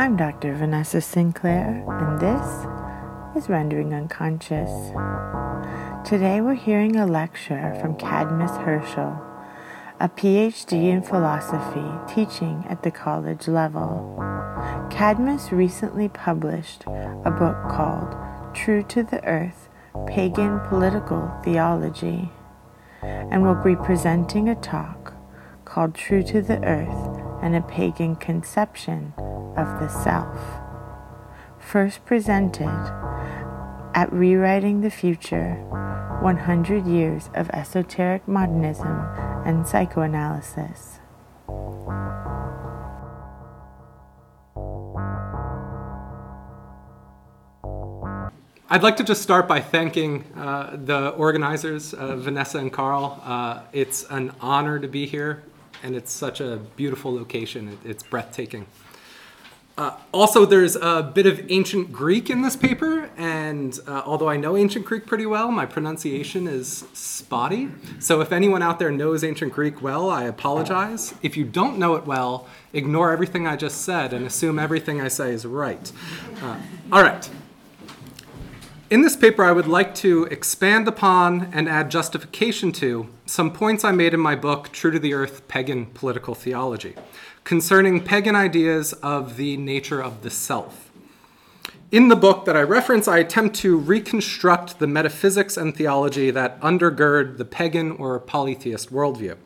I'm 0.00 0.16
Dr. 0.16 0.54
Vanessa 0.54 1.02
Sinclair, 1.02 1.84
and 1.86 2.18
this 2.18 2.66
is 3.36 3.50
Rendering 3.50 3.92
Unconscious. 3.92 4.70
Today 6.08 6.40
we're 6.40 6.54
hearing 6.54 6.96
a 6.96 7.04
lecture 7.04 7.76
from 7.82 7.96
Cadmus 7.96 8.52
Herschel, 8.52 9.20
a 10.00 10.08
PhD 10.08 10.84
in 10.84 11.02
philosophy 11.02 11.84
teaching 12.14 12.64
at 12.66 12.82
the 12.82 12.90
college 12.90 13.46
level. 13.46 14.16
Cadmus 14.90 15.52
recently 15.52 16.08
published 16.08 16.84
a 16.86 17.36
book 17.38 17.58
called 17.70 18.16
True 18.54 18.82
to 18.84 19.02
the 19.02 19.22
Earth 19.26 19.68
Pagan 20.06 20.60
Political 20.70 21.30
Theology, 21.44 22.30
and 23.02 23.42
will 23.42 23.62
be 23.62 23.76
presenting 23.76 24.48
a 24.48 24.54
talk 24.54 25.12
called 25.66 25.94
True 25.94 26.22
to 26.22 26.40
the 26.40 26.64
Earth 26.64 27.20
and 27.42 27.54
a 27.54 27.60
Pagan 27.60 28.16
Conception 28.16 29.12
of 29.56 29.80
the 29.80 29.88
Self. 29.88 30.36
First 31.58 32.04
presented 32.04 32.68
at 33.94 34.12
Rewriting 34.12 34.80
the 34.80 34.90
Future 34.90 35.54
100 36.20 36.86
Years 36.86 37.30
of 37.34 37.50
Esoteric 37.50 38.26
Modernism 38.28 39.06
and 39.46 39.66
Psychoanalysis. 39.66 41.00
I'd 48.72 48.84
like 48.84 48.98
to 48.98 49.04
just 49.04 49.20
start 49.20 49.48
by 49.48 49.60
thanking 49.60 50.24
uh, 50.36 50.76
the 50.76 51.08
organizers, 51.08 51.92
uh, 51.92 52.14
Vanessa 52.14 52.58
and 52.58 52.72
Carl. 52.72 53.20
Uh, 53.24 53.62
it's 53.72 54.04
an 54.10 54.32
honor 54.40 54.78
to 54.78 54.86
be 54.86 55.06
here, 55.06 55.42
and 55.82 55.96
it's 55.96 56.12
such 56.12 56.40
a 56.40 56.60
beautiful 56.76 57.12
location. 57.12 57.66
It, 57.66 57.78
it's 57.84 58.02
breathtaking. 58.04 58.66
Uh, 59.78 59.96
also, 60.12 60.44
there's 60.44 60.76
a 60.76 61.10
bit 61.14 61.26
of 61.26 61.50
ancient 61.50 61.90
Greek 61.90 62.28
in 62.28 62.42
this 62.42 62.54
paper, 62.54 63.08
and 63.16 63.78
uh, 63.86 64.02
although 64.04 64.28
I 64.28 64.36
know 64.36 64.56
ancient 64.56 64.84
Greek 64.84 65.06
pretty 65.06 65.24
well, 65.24 65.50
my 65.50 65.64
pronunciation 65.64 66.46
is 66.46 66.84
spotty. 66.92 67.70
So, 67.98 68.20
if 68.20 68.30
anyone 68.30 68.60
out 68.60 68.78
there 68.78 68.90
knows 68.90 69.24
ancient 69.24 69.52
Greek 69.54 69.80
well, 69.80 70.10
I 70.10 70.24
apologize. 70.24 71.14
If 71.22 71.36
you 71.36 71.44
don't 71.44 71.78
know 71.78 71.94
it 71.94 72.04
well, 72.04 72.46
ignore 72.74 73.10
everything 73.10 73.46
I 73.46 73.56
just 73.56 73.82
said 73.82 74.12
and 74.12 74.26
assume 74.26 74.58
everything 74.58 75.00
I 75.00 75.08
say 75.08 75.32
is 75.32 75.46
right. 75.46 75.90
Uh, 76.42 76.58
all 76.92 77.02
right. 77.02 77.28
In 78.90 79.02
this 79.02 79.14
paper, 79.14 79.44
I 79.44 79.52
would 79.52 79.68
like 79.68 79.94
to 79.96 80.24
expand 80.32 80.88
upon 80.88 81.42
and 81.52 81.68
add 81.68 81.92
justification 81.92 82.72
to 82.72 83.06
some 83.24 83.52
points 83.52 83.84
I 83.84 83.92
made 83.92 84.14
in 84.14 84.18
my 84.18 84.34
book, 84.34 84.72
True 84.72 84.90
to 84.90 84.98
the 84.98 85.14
Earth 85.14 85.46
Pagan 85.46 85.86
Political 85.86 86.34
Theology, 86.34 86.96
concerning 87.44 88.02
pagan 88.02 88.34
ideas 88.34 88.92
of 88.94 89.36
the 89.36 89.56
nature 89.58 90.02
of 90.02 90.22
the 90.22 90.30
self. 90.30 90.90
In 91.92 92.08
the 92.08 92.16
book 92.16 92.46
that 92.46 92.56
I 92.56 92.62
reference, 92.62 93.06
I 93.06 93.18
attempt 93.18 93.54
to 93.58 93.76
reconstruct 93.76 94.80
the 94.80 94.88
metaphysics 94.88 95.56
and 95.56 95.72
theology 95.72 96.32
that 96.32 96.60
undergird 96.60 97.36
the 97.36 97.44
pagan 97.44 97.92
or 97.92 98.18
polytheist 98.18 98.90
worldview. 98.92 99.36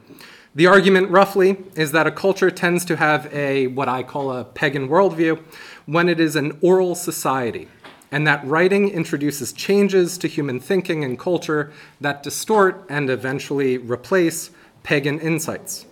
The 0.54 0.68
argument, 0.68 1.10
roughly, 1.10 1.58
is 1.76 1.92
that 1.92 2.06
a 2.06 2.10
culture 2.10 2.50
tends 2.50 2.82
to 2.86 2.96
have 2.96 3.30
a 3.30 3.66
what 3.66 3.90
I 3.90 4.04
call 4.04 4.32
a 4.32 4.46
pagan 4.46 4.88
worldview 4.88 5.38
when 5.84 6.08
it 6.08 6.18
is 6.18 6.34
an 6.34 6.56
oral 6.62 6.94
society 6.94 7.68
and 8.10 8.26
that 8.26 8.46
writing 8.46 8.88
introduces 8.88 9.52
changes 9.52 10.16
to 10.18 10.28
human 10.28 10.60
thinking 10.60 11.04
and 11.04 11.18
culture 11.18 11.72
that 12.00 12.22
distort 12.22 12.84
and 12.88 13.10
eventually 13.10 13.78
replace 13.78 14.50
pagan 14.82 15.18
insights. 15.18 15.86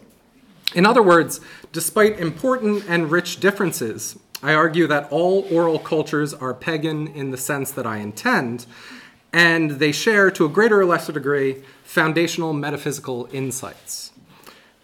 In 0.75 0.87
other 0.87 1.03
words, 1.03 1.41
despite 1.73 2.19
important 2.19 2.85
and 2.89 3.11
rich 3.11 3.41
differences, 3.41 4.19
I 4.43 4.55
argue 4.55 4.87
that 4.87 5.11
all 5.11 5.47
oral 5.51 5.79
cultures 5.79 6.33
are 6.35 6.55
pagan 6.55 7.09
in 7.09 7.31
the 7.31 7.37
sense 7.37 7.71
that 7.73 7.87
I 7.87 7.99
intend, 7.99 8.67
and 9.33 9.73
they 9.73 9.93
share, 9.93 10.31
to 10.33 10.45
a 10.45 10.49
greater 10.49 10.81
or 10.81 10.85
lesser 10.85 11.13
degree, 11.13 11.63
foundational 11.85 12.53
metaphysical 12.53 13.29
insights. 13.33 14.12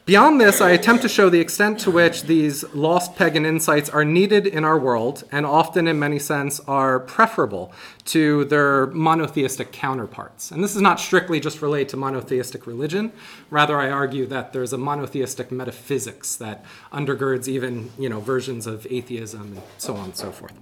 Beyond 0.09 0.41
this, 0.41 0.63
I 0.63 0.71
attempt 0.71 1.03
to 1.03 1.09
show 1.11 1.29
the 1.29 1.39
extent 1.39 1.81
to 1.81 1.91
which 1.91 2.23
these 2.23 2.65
lost 2.73 3.15
pagan 3.15 3.45
insights 3.45 3.91
are 3.91 4.07
needed 4.07 4.47
in 4.47 4.65
our 4.65 4.79
world 4.79 5.23
and 5.31 5.45
often, 5.45 5.87
in 5.87 5.99
many 5.99 6.19
sense, 6.19 6.61
are 6.61 6.99
preferable 6.99 7.75
to 8.07 8.47
their 8.47 8.87
monotheistic 8.87 9.71
counterparts. 9.71 10.51
And 10.51 10.65
this 10.65 10.75
is 10.75 10.81
not 10.81 10.99
strictly 10.99 11.41
just 11.41 11.61
related 11.61 11.91
to 11.91 11.99
monotheistic 11.99 12.67
religion. 12.67 13.13
Rather, 13.51 13.79
I 13.79 13.91
argue 13.91 14.25
that 14.29 14.55
there's 14.55 14.73
a 14.73 14.79
monotheistic 14.79 15.53
metaphysics 15.53 16.37
that 16.37 16.65
undergirds 16.91 17.47
even 17.47 17.91
you 17.99 18.09
know, 18.09 18.21
versions 18.21 18.67
of 18.67 18.87
atheism 18.89 19.59
and 19.59 19.63
so 19.77 19.95
on 19.95 20.07
and 20.07 20.17
so 20.17 20.33
forth. 20.33 20.55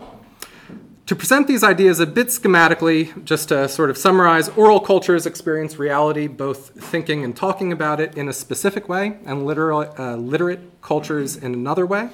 To 1.06 1.14
present 1.14 1.46
these 1.46 1.62
ideas 1.62 2.00
a 2.00 2.06
bit 2.06 2.26
schematically, 2.28 3.24
just 3.24 3.50
to 3.50 3.68
sort 3.68 3.90
of 3.90 3.96
summarize, 3.96 4.48
oral 4.48 4.80
cultures 4.80 5.24
experience 5.24 5.78
reality, 5.78 6.26
both 6.26 6.70
thinking 6.70 7.22
and 7.22 7.36
talking 7.36 7.70
about 7.70 8.00
it, 8.00 8.16
in 8.16 8.28
a 8.28 8.32
specific 8.32 8.88
way, 8.88 9.16
and 9.24 9.46
literal, 9.46 9.88
uh, 9.96 10.16
literate 10.16 10.82
cultures 10.82 11.36
in 11.36 11.54
another 11.54 11.86
way. 11.86 12.08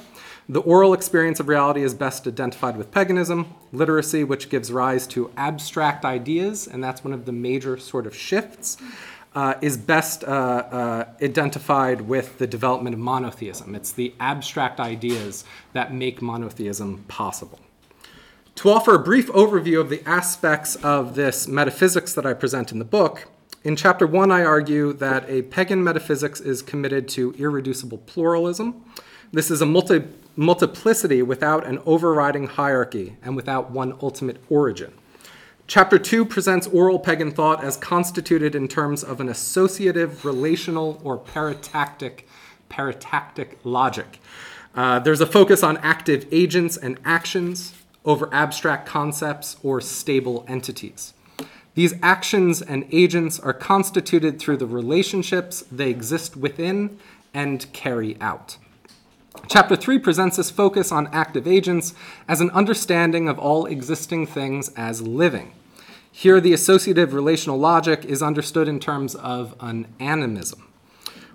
The 0.47 0.60
oral 0.60 0.92
experience 0.92 1.41
of 1.41 1.48
reality 1.48 1.82
is 1.82 1.94
best 1.94 2.26
identified 2.26 2.76
with 2.76 2.91
paganism, 2.91 3.54
literacy, 3.72 4.25
which 4.25 4.50
gives 4.50 4.70
rise 4.70 5.06
to 5.06 5.31
abstract 5.38 6.04
ideas, 6.04 6.66
and 6.66 6.84
that's 6.84 7.02
one 7.02 7.14
of 7.14 7.25
the 7.25 7.32
major 7.32 7.78
sort 7.78 8.06
of 8.06 8.14
shifts, 8.14 8.76
uh, 9.34 9.54
is 9.62 9.78
best 9.78 10.22
uh, 10.22 10.26
uh 10.26 11.04
identified 11.22 12.02
with 12.02 12.36
the 12.36 12.47
development 12.47 12.92
of 12.92 13.00
monotheism. 13.00 13.75
It's 13.75 13.91
the 13.92 14.12
abstract 14.20 14.81
ideas 14.81 15.44
that 15.72 15.94
make 15.94 16.20
monotheism 16.20 17.04
possible. 17.08 17.58
To 18.56 18.70
offer 18.70 18.94
a 18.94 18.98
brief 18.98 19.28
overview 19.28 19.80
of 19.80 19.88
the 19.88 20.06
aspects 20.06 20.76
of 20.76 21.14
this 21.14 21.48
metaphysics 21.48 22.14
that 22.14 22.26
I 22.26 22.34
present 22.34 22.70
in 22.70 22.78
the 22.78 22.84
book, 22.84 23.28
in 23.64 23.76
chapter 23.76 24.06
one, 24.06 24.30
I 24.30 24.44
argue 24.44 24.92
that 24.94 25.28
a 25.28 25.42
pagan 25.42 25.82
metaphysics 25.84 26.40
is 26.40 26.62
committed 26.62 27.08
to 27.10 27.32
irreducible 27.38 27.98
pluralism. 27.98 28.84
This 29.32 29.50
is 29.50 29.62
a 29.62 29.66
multi- 29.66 30.04
multiplicity 30.36 31.22
without 31.22 31.64
an 31.66 31.78
overriding 31.86 32.46
hierarchy 32.46 33.16
and 33.22 33.36
without 33.36 33.70
one 33.70 33.96
ultimate 34.02 34.42
origin. 34.50 34.92
Chapter 35.69 35.96
2 35.96 36.24
presents 36.24 36.66
oral 36.66 36.98
pagan 36.98 37.30
thought 37.30 37.62
as 37.62 37.76
constituted 37.76 38.54
in 38.54 38.66
terms 38.66 39.04
of 39.04 39.20
an 39.20 39.28
associative, 39.28 40.24
relational, 40.24 41.00
or 41.04 41.16
paratactic, 41.16 42.24
paratactic 42.69 43.56
logic. 43.64 44.20
Uh, 44.74 44.98
there's 44.98 45.20
a 45.20 45.26
focus 45.26 45.62
on 45.62 45.76
active 45.78 46.26
agents 46.32 46.76
and 46.76 46.98
actions, 47.04 47.74
over 48.04 48.32
abstract 48.32 48.86
concepts 48.86 49.56
or 49.62 49.80
stable 49.80 50.44
entities. 50.48 51.14
These 51.74 51.94
actions 52.02 52.60
and 52.60 52.86
agents 52.92 53.40
are 53.40 53.54
constituted 53.54 54.38
through 54.38 54.58
the 54.58 54.66
relationships 54.66 55.64
they 55.72 55.88
exist 55.88 56.36
within 56.36 56.98
and 57.32 57.72
carry 57.72 58.16
out. 58.20 58.58
Chapter 59.48 59.74
3 59.76 59.98
presents 59.98 60.36
this 60.36 60.50
focus 60.50 60.92
on 60.92 61.08
active 61.08 61.46
agents 61.46 61.94
as 62.28 62.40
an 62.40 62.50
understanding 62.50 63.28
of 63.28 63.38
all 63.38 63.64
existing 63.64 64.26
things 64.26 64.70
as 64.76 65.00
living. 65.00 65.52
Here, 66.10 66.40
the 66.40 66.52
associative 66.52 67.14
relational 67.14 67.58
logic 67.58 68.04
is 68.04 68.22
understood 68.22 68.69
in 68.69 68.78
terms 68.78 69.14
of 69.14 69.54
an 69.60 69.86
animism. 69.98 70.69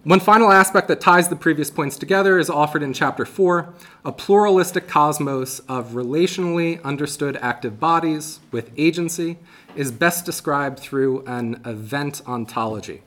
One 0.07 0.22
final 0.22 0.53
aspect 0.53 0.88
that 0.88 1.01
ties 1.01 1.28
the 1.28 1.35
previous 1.35 1.69
points 1.69 1.97
together 1.97 2.40
is 2.40 2.50
offered 2.50 2.81
in 2.81 2.94
Chapter 2.94 3.25
4 3.25 3.73
a 4.06 4.13
pluralistic 4.13 4.88
cosmos 4.88 5.59
of 5.68 5.90
relationally 5.90 6.81
understood 6.81 7.38
active 7.41 7.78
bodies 7.78 8.40
with 8.50 8.72
agency 8.78 9.38
is 9.75 9.91
best 9.91 10.23
described 10.23 10.79
through 10.79 11.25
an 11.25 11.59
event 11.66 12.22
ontology. 12.26 13.02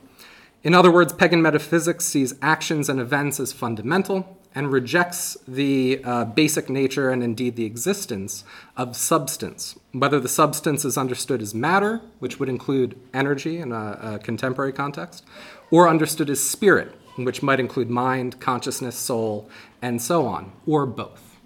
In 0.63 0.75
other 0.75 0.91
words, 0.91 1.11
pagan 1.11 1.41
metaphysics 1.41 2.05
sees 2.05 2.35
actions 2.39 2.87
and 2.87 2.99
events 2.99 3.39
as 3.39 3.51
fundamental 3.51 4.37
and 4.53 4.71
rejects 4.71 5.35
the 5.47 5.99
uh, 6.03 6.25
basic 6.25 6.69
nature 6.69 7.09
and 7.09 7.23
indeed 7.23 7.55
the 7.55 7.65
existence 7.65 8.43
of 8.77 8.95
substance, 8.95 9.79
whether 9.91 10.19
the 10.19 10.29
substance 10.29 10.85
is 10.85 10.99
understood 10.99 11.41
as 11.41 11.55
matter, 11.55 12.01
which 12.19 12.39
would 12.39 12.49
include 12.49 12.99
energy 13.11 13.57
in 13.57 13.71
a, 13.71 13.99
a 14.03 14.19
contemporary 14.19 14.73
context, 14.73 15.25
or 15.71 15.89
understood 15.89 16.29
as 16.29 16.43
spirit, 16.43 16.93
which 17.15 17.41
might 17.41 17.59
include 17.59 17.89
mind, 17.89 18.39
consciousness, 18.39 18.95
soul, 18.95 19.49
and 19.81 19.99
so 19.99 20.27
on, 20.27 20.51
or 20.67 20.85
both. 20.85 21.39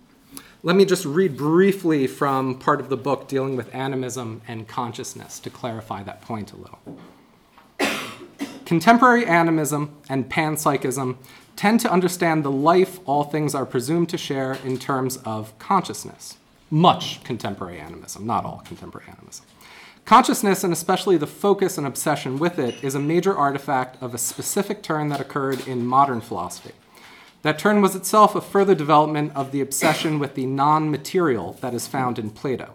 Let 0.62 0.76
me 0.76 0.84
just 0.84 1.06
read 1.06 1.38
briefly 1.38 2.08
from 2.08 2.58
part 2.60 2.82
of 2.82 2.90
the 2.90 2.98
book 2.98 3.30
dealing 3.30 3.56
with 3.56 3.74
animism 3.74 4.42
and 4.46 4.68
consciousness 4.68 5.40
to 5.40 5.50
clarify 5.50 6.04
that 6.04 6.22
point 6.22 6.52
a 6.52 6.58
little. 6.58 6.80
Contemporary 8.66 9.28
animism 9.28 9.96
and 10.10 10.28
panpsychism 10.28 11.18
tend 11.56 11.80
to 11.80 11.92
understand 11.92 12.44
the 12.44 12.52
life 12.52 13.00
all 13.06 13.24
things 13.24 13.54
are 13.54 13.66
presumed 13.66 14.10
to 14.10 14.18
share 14.18 14.54
in 14.66 14.80
terms 14.80 15.18
of 15.18 15.58
consciousness. 15.60 16.38
Much 16.72 17.24
contemporary 17.24 17.80
animism, 17.80 18.26
not 18.26 18.44
all 18.44 18.64
contemporary 18.66 19.08
animism. 19.08 19.46
Consciousness, 20.04 20.64
and 20.64 20.74
especially 20.74 21.16
the 21.16 21.28
focus 21.28 21.78
and 21.78 21.86
obsession 21.86 22.40
with 22.40 22.58
it, 22.58 22.84
is 22.84 22.96
a 22.96 23.00
major 23.00 23.36
artifact 23.36 24.02
of 24.02 24.14
a 24.14 24.20
specific 24.20 24.82
turn 24.82 25.10
that 25.10 25.22
occurred 25.22 25.68
in 25.68 25.86
modern 25.86 26.20
philosophy. 26.20 26.74
That 27.44 27.60
turn 27.60 27.82
was 27.82 27.96
itself 27.96 28.36
a 28.36 28.42
further 28.42 28.74
development 28.74 29.32
of 29.36 29.52
the 29.52 29.62
obsession 29.62 30.18
with 30.18 30.34
the 30.34 30.48
non 30.48 30.90
material 30.90 31.54
that 31.62 31.76
is 31.76 31.88
found 31.88 32.18
in 32.18 32.32
Plato. 32.32 32.74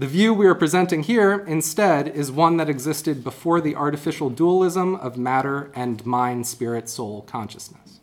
The 0.00 0.06
view 0.06 0.32
we 0.32 0.46
are 0.46 0.54
presenting 0.54 1.02
here, 1.02 1.44
instead, 1.46 2.08
is 2.08 2.32
one 2.32 2.56
that 2.56 2.70
existed 2.70 3.22
before 3.22 3.60
the 3.60 3.76
artificial 3.76 4.30
dualism 4.30 4.94
of 4.94 5.18
matter 5.18 5.70
and 5.74 6.06
mind, 6.06 6.46
spirit, 6.46 6.88
soul, 6.88 7.20
consciousness. 7.20 8.00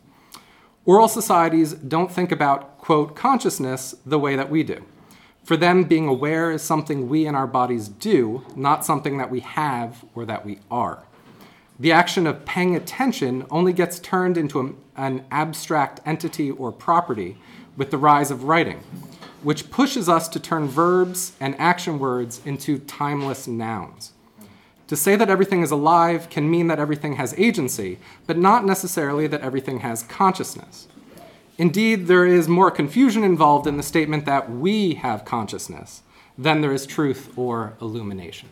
Oral 0.84 1.08
societies 1.08 1.72
don't 1.72 2.12
think 2.12 2.30
about, 2.30 2.78
quote, 2.78 3.16
consciousness 3.16 3.96
the 4.06 4.20
way 4.20 4.36
that 4.36 4.48
we 4.48 4.62
do. 4.62 4.84
For 5.42 5.56
them, 5.56 5.82
being 5.82 6.06
aware 6.06 6.52
is 6.52 6.62
something 6.62 7.08
we 7.08 7.26
in 7.26 7.34
our 7.34 7.48
bodies 7.48 7.88
do, 7.88 8.44
not 8.54 8.84
something 8.84 9.18
that 9.18 9.32
we 9.32 9.40
have 9.40 10.04
or 10.14 10.24
that 10.24 10.46
we 10.46 10.60
are. 10.70 11.02
The 11.80 11.90
action 11.90 12.28
of 12.28 12.44
paying 12.44 12.76
attention 12.76 13.44
only 13.50 13.72
gets 13.72 13.98
turned 13.98 14.38
into 14.38 14.78
an 14.94 15.24
abstract 15.32 15.98
entity 16.06 16.48
or 16.48 16.70
property 16.70 17.38
with 17.76 17.90
the 17.90 17.98
rise 17.98 18.30
of 18.30 18.44
writing 18.44 18.84
which 19.42 19.70
pushes 19.70 20.08
us 20.08 20.28
to 20.28 20.40
turn 20.40 20.66
verbs 20.68 21.32
and 21.40 21.54
action 21.58 21.98
words 21.98 22.40
into 22.44 22.78
timeless 22.78 23.46
nouns. 23.46 24.12
To 24.88 24.96
say 24.96 25.16
that 25.16 25.28
everything 25.28 25.62
is 25.62 25.70
alive 25.70 26.30
can 26.30 26.50
mean 26.50 26.66
that 26.68 26.78
everything 26.78 27.16
has 27.16 27.34
agency, 27.38 27.98
but 28.26 28.38
not 28.38 28.64
necessarily 28.64 29.26
that 29.26 29.42
everything 29.42 29.80
has 29.80 30.02
consciousness. 30.02 30.88
Indeed, 31.58 32.06
there 32.06 32.24
is 32.24 32.48
more 32.48 32.70
confusion 32.70 33.22
involved 33.22 33.66
in 33.66 33.76
the 33.76 33.82
statement 33.82 34.24
that 34.24 34.50
we 34.50 34.94
have 34.94 35.24
consciousness 35.24 36.02
than 36.38 36.60
there 36.60 36.72
is 36.72 36.86
truth 36.86 37.36
or 37.36 37.74
illumination. 37.82 38.48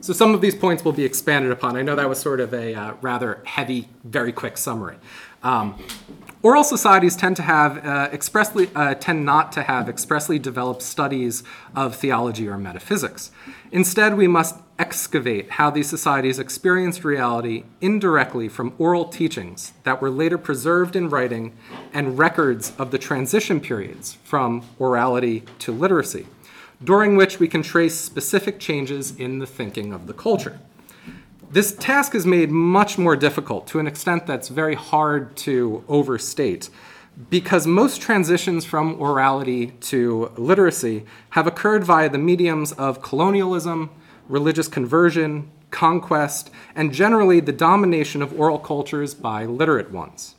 So, 0.00 0.12
some 0.12 0.34
of 0.34 0.40
these 0.40 0.54
points 0.54 0.84
will 0.84 0.92
be 0.92 1.04
expanded 1.04 1.52
upon. 1.52 1.76
I 1.76 1.82
know 1.82 1.94
that 1.94 2.08
was 2.08 2.18
sort 2.18 2.40
of 2.40 2.52
a 2.52 2.74
uh, 2.74 2.94
rather 3.00 3.42
heavy, 3.44 3.88
very 4.04 4.32
quick 4.32 4.56
summary. 4.56 4.96
Um, 5.42 5.76
Oral 6.44 6.64
societies 6.64 7.14
tend 7.14 7.36
to 7.36 7.42
have 7.42 7.86
uh, 7.86 8.08
expressly 8.12 8.68
uh, 8.74 8.94
tend 8.94 9.24
not 9.24 9.52
to 9.52 9.62
have 9.62 9.88
expressly 9.88 10.40
developed 10.40 10.82
studies 10.82 11.44
of 11.76 11.94
theology 11.94 12.48
or 12.48 12.58
metaphysics. 12.58 13.30
Instead, 13.70 14.16
we 14.16 14.26
must 14.26 14.56
excavate 14.76 15.52
how 15.52 15.70
these 15.70 15.88
societies 15.88 16.40
experienced 16.40 17.04
reality 17.04 17.62
indirectly 17.80 18.48
from 18.48 18.74
oral 18.76 19.04
teachings 19.04 19.72
that 19.84 20.02
were 20.02 20.10
later 20.10 20.36
preserved 20.36 20.96
in 20.96 21.08
writing 21.08 21.56
and 21.92 22.18
records 22.18 22.72
of 22.76 22.90
the 22.90 22.98
transition 22.98 23.60
periods 23.60 24.18
from 24.24 24.62
orality 24.80 25.46
to 25.60 25.70
literacy, 25.70 26.26
during 26.82 27.14
which 27.14 27.38
we 27.38 27.46
can 27.46 27.62
trace 27.62 27.94
specific 27.94 28.58
changes 28.58 29.14
in 29.14 29.38
the 29.38 29.46
thinking 29.46 29.92
of 29.92 30.08
the 30.08 30.12
culture. 30.12 30.58
This 31.52 31.72
task 31.72 32.14
is 32.14 32.24
made 32.24 32.50
much 32.50 32.96
more 32.96 33.14
difficult 33.14 33.66
to 33.66 33.78
an 33.78 33.86
extent 33.86 34.26
that's 34.26 34.48
very 34.48 34.74
hard 34.74 35.36
to 35.44 35.84
overstate 35.86 36.70
because 37.28 37.66
most 37.66 38.00
transitions 38.00 38.64
from 38.64 38.96
orality 38.96 39.78
to 39.80 40.32
literacy 40.38 41.04
have 41.30 41.46
occurred 41.46 41.84
via 41.84 42.08
the 42.08 42.16
mediums 42.16 42.72
of 42.72 43.02
colonialism, 43.02 43.90
religious 44.30 44.66
conversion, 44.66 45.50
conquest, 45.70 46.50
and 46.74 46.90
generally 46.90 47.38
the 47.38 47.52
domination 47.52 48.22
of 48.22 48.32
oral 48.40 48.58
cultures 48.58 49.12
by 49.12 49.44
literate 49.44 49.92
ones. 49.92 50.36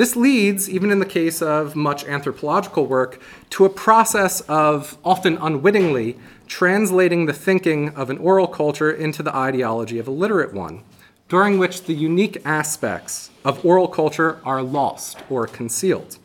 This 0.00 0.16
leads, 0.16 0.70
even 0.70 0.90
in 0.90 0.98
the 0.98 1.04
case 1.04 1.42
of 1.42 1.76
much 1.76 2.06
anthropological 2.06 2.86
work, 2.86 3.20
to 3.50 3.66
a 3.66 3.68
process 3.68 4.40
of, 4.48 4.96
often 5.04 5.36
unwittingly, 5.36 6.16
translating 6.46 7.26
the 7.26 7.34
thinking 7.34 7.90
of 7.90 8.08
an 8.08 8.16
oral 8.16 8.46
culture 8.46 8.90
into 8.90 9.22
the 9.22 9.36
ideology 9.36 9.98
of 9.98 10.08
a 10.08 10.10
literate 10.10 10.54
one, 10.54 10.84
during 11.28 11.58
which 11.58 11.82
the 11.82 11.92
unique 11.92 12.40
aspects 12.46 13.30
of 13.44 13.62
oral 13.62 13.88
culture 13.88 14.40
are 14.42 14.62
lost 14.62 15.18
or 15.28 15.46
concealed. 15.46 16.16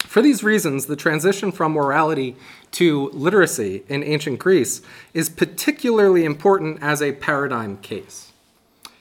For 0.00 0.20
these 0.20 0.44
reasons, 0.44 0.84
the 0.84 0.94
transition 0.94 1.50
from 1.50 1.74
orality 1.74 2.34
to 2.72 3.08
literacy 3.14 3.84
in 3.88 4.04
ancient 4.04 4.38
Greece 4.38 4.82
is 5.14 5.30
particularly 5.30 6.26
important 6.26 6.82
as 6.82 7.00
a 7.00 7.12
paradigm 7.12 7.78
case. 7.78 8.32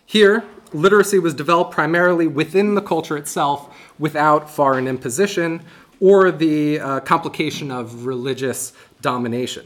Here, 0.06 0.46
literacy 0.74 1.20
was 1.20 1.34
developed 1.34 1.72
primarily 1.72 2.28
within 2.28 2.76
the 2.76 2.82
culture 2.82 3.18
itself 3.18 3.76
without 4.00 4.50
foreign 4.50 4.88
imposition 4.88 5.62
or 6.00 6.32
the 6.32 6.80
uh, 6.80 7.00
complication 7.02 7.72
of 7.72 8.06
religious 8.06 8.74
domination. 9.02 9.66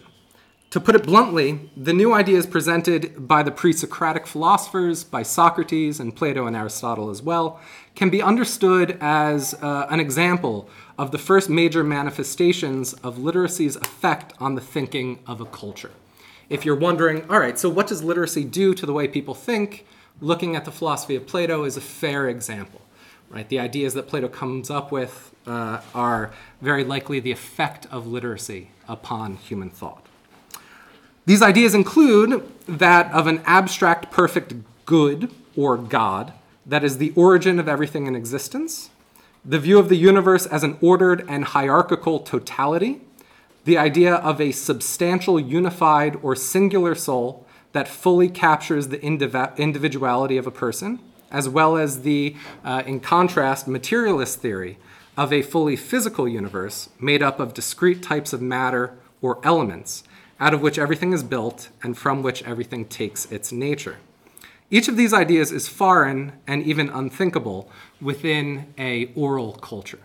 To 0.71 0.81
put 0.81 0.95
it 0.95 1.03
bluntly, 1.03 1.69
the 1.77 1.93
new 1.93 2.13
ideas 2.13 2.45
presented 2.45 3.29
by 3.29 3.43
the 3.43 3.51
pre 3.51 3.71
Socratic 3.71 4.27
philosophers, 4.27 5.05
by 5.05 5.23
Socrates 5.23 6.01
and 6.01 6.13
Plato 6.13 6.47
and 6.47 6.55
Aristotle 6.55 7.09
as 7.09 7.21
well, 7.21 7.61
can 7.95 8.09
be 8.09 8.21
understood 8.21 8.97
as 8.99 9.53
uh, 9.61 9.87
an 9.89 10.01
example 10.01 10.67
of 10.97 11.11
the 11.11 11.17
first 11.17 11.49
major 11.49 11.81
manifestations 11.81 12.91
of 12.95 13.17
literacy's 13.17 13.77
effect 13.77 14.33
on 14.39 14.55
the 14.55 14.61
thinking 14.61 15.19
of 15.25 15.39
a 15.39 15.45
culture. 15.45 15.91
If 16.49 16.65
you're 16.65 16.75
wondering, 16.75 17.29
all 17.29 17.39
right, 17.39 17.57
so 17.57 17.69
what 17.69 17.87
does 17.87 18.03
literacy 18.03 18.43
do 18.43 18.73
to 18.73 18.85
the 18.85 18.91
way 18.91 19.07
people 19.07 19.33
think? 19.33 19.85
Looking 20.21 20.55
at 20.55 20.65
the 20.65 20.71
philosophy 20.71 21.15
of 21.15 21.27
Plato 21.27 21.63
is 21.63 21.77
a 21.77 21.81
fair 21.81 22.27
example. 22.27 22.81
Right? 23.29 23.47
The 23.49 23.59
ideas 23.59 23.93
that 23.95 24.07
Plato 24.07 24.27
comes 24.27 24.69
up 24.69 24.91
with 24.91 25.33
uh, 25.45 25.81
are 25.93 26.31
very 26.61 26.83
likely 26.83 27.19
the 27.19 27.31
effect 27.31 27.85
of 27.91 28.07
literacy 28.07 28.71
upon 28.87 29.35
human 29.35 29.69
thought. 29.69 30.05
These 31.25 31.41
ideas 31.41 31.73
include 31.73 32.47
that 32.67 33.11
of 33.11 33.27
an 33.27 33.41
abstract 33.45 34.11
perfect 34.11 34.53
good 34.85 35.31
or 35.55 35.77
God 35.77 36.33
that 36.65 36.83
is 36.83 36.97
the 36.97 37.13
origin 37.15 37.59
of 37.59 37.67
everything 37.67 38.07
in 38.07 38.15
existence, 38.15 38.89
the 39.43 39.59
view 39.59 39.77
of 39.77 39.89
the 39.89 39.95
universe 39.95 40.45
as 40.45 40.63
an 40.63 40.77
ordered 40.81 41.23
and 41.27 41.45
hierarchical 41.45 42.19
totality, 42.19 43.01
the 43.65 43.77
idea 43.77 44.15
of 44.15 44.41
a 44.41 44.51
substantial 44.51 45.39
unified 45.39 46.17
or 46.21 46.35
singular 46.35 46.95
soul 46.95 47.44
that 47.75 47.89
fully 47.89 48.29
captures 48.29 48.87
the 48.87 49.05
individuality 49.05 50.37
of 50.37 50.47
a 50.47 50.51
person, 50.51 50.97
as 51.29 51.49
well 51.49 51.75
as 51.75 52.03
the, 52.03 52.33
uh, 52.63 52.81
in 52.85 53.01
contrast, 53.01 53.67
materialist 53.67 54.39
theory 54.39 54.77
of 55.17 55.33
a 55.33 55.41
fully 55.41 55.75
physical 55.75 56.25
universe 56.25 56.87
made 57.01 57.21
up 57.21 57.37
of 57.37 57.53
discrete 57.53 58.01
types 58.01 58.31
of 58.31 58.41
matter 58.41 58.93
or 59.21 59.41
elements 59.43 60.05
out 60.39 60.53
of 60.53 60.61
which 60.61 60.79
everything 60.79 61.11
is 61.11 61.21
built 61.21 61.67
and 61.83 61.97
from 61.97 62.23
which 62.23 62.41
everything 62.43 62.85
takes 62.85 63.29
its 63.29 63.51
nature. 63.51 63.97
Each 64.71 64.87
of 64.87 64.95
these 64.95 65.13
ideas 65.13 65.51
is 65.51 65.67
foreign 65.67 66.31
and 66.47 66.63
even 66.63 66.87
unthinkable 66.87 67.69
within 67.99 68.73
a 68.77 69.11
oral 69.15 69.51
culture. 69.51 69.99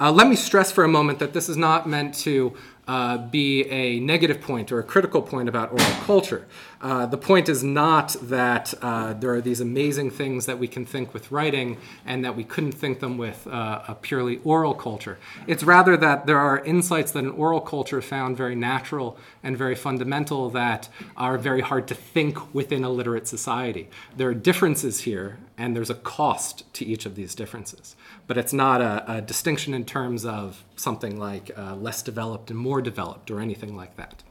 Uh, 0.00 0.12
let 0.12 0.28
me 0.28 0.36
stress 0.36 0.70
for 0.70 0.84
a 0.84 0.88
moment 0.88 1.18
that 1.18 1.32
this 1.32 1.48
is 1.48 1.56
not 1.56 1.88
meant 1.88 2.14
to 2.14 2.54
uh, 2.88 3.16
be 3.16 3.64
a 3.70 4.00
negative 4.00 4.40
point 4.40 4.72
or 4.72 4.80
a 4.80 4.82
critical 4.82 5.22
point 5.22 5.48
about 5.48 5.70
oral 5.70 5.94
culture. 6.04 6.46
Uh, 6.80 7.06
the 7.06 7.16
point 7.16 7.48
is 7.48 7.62
not 7.62 8.16
that 8.20 8.74
uh, 8.82 9.12
there 9.12 9.32
are 9.32 9.40
these 9.40 9.60
amazing 9.60 10.10
things 10.10 10.46
that 10.46 10.58
we 10.58 10.66
can 10.66 10.84
think 10.84 11.14
with 11.14 11.30
writing 11.30 11.76
and 12.04 12.24
that 12.24 12.34
we 12.34 12.42
couldn't 12.42 12.72
think 12.72 12.98
them 12.98 13.16
with 13.16 13.46
uh, 13.46 13.82
a 13.86 13.94
purely 13.94 14.40
oral 14.42 14.74
culture. 14.74 15.16
It's 15.46 15.62
rather 15.62 15.96
that 15.96 16.26
there 16.26 16.38
are 16.38 16.64
insights 16.64 17.12
that 17.12 17.22
an 17.22 17.30
oral 17.30 17.60
culture 17.60 18.02
found 18.02 18.36
very 18.36 18.56
natural 18.56 19.16
and 19.44 19.56
very 19.56 19.76
fundamental 19.76 20.50
that 20.50 20.88
are 21.16 21.38
very 21.38 21.60
hard 21.60 21.86
to 21.86 21.94
think 21.94 22.52
within 22.52 22.82
a 22.82 22.90
literate 22.90 23.28
society. 23.28 23.88
There 24.16 24.28
are 24.28 24.34
differences 24.34 25.02
here, 25.02 25.38
and 25.56 25.76
there's 25.76 25.90
a 25.90 25.94
cost 25.94 26.72
to 26.74 26.84
each 26.84 27.06
of 27.06 27.14
these 27.14 27.36
differences. 27.36 27.94
But 28.26 28.38
it's 28.38 28.52
not 28.52 28.80
a, 28.80 29.18
a 29.18 29.20
distinction 29.20 29.72
in 29.72 29.84
terms 29.84 30.24
of 30.24 30.64
something 30.82 31.18
like 31.18 31.50
uh, 31.56 31.76
less 31.76 32.02
developed 32.02 32.50
and 32.50 32.58
more 32.58 32.82
developed 32.82 33.30
or 33.30 33.40
anything 33.40 33.76
like 33.76 33.96
that. 33.96 34.22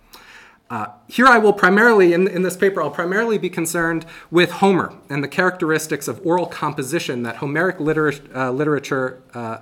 Uh, 0.69 0.87
here 1.09 1.27
I 1.27 1.37
will 1.37 1.51
primarily, 1.51 2.13
in, 2.13 2.29
in 2.29 2.43
this 2.43 2.55
paper, 2.55 2.81
I'll 2.81 2.91
primarily 2.91 3.37
be 3.37 3.49
concerned 3.49 4.05
with 4.31 4.51
Homer 4.51 4.93
and 5.09 5.21
the 5.21 5.27
characteristics 5.27 6.07
of 6.07 6.25
oral 6.25 6.45
composition 6.45 7.23
that 7.23 7.37
Homeric 7.37 7.75
uh, 7.79 8.51
literature 8.51 9.21
uh, 9.33 9.57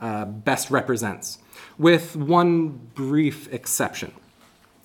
uh, 0.00 0.24
best 0.24 0.72
represents, 0.72 1.38
with 1.78 2.16
one 2.16 2.68
brief 2.94 3.52
exception. 3.52 4.12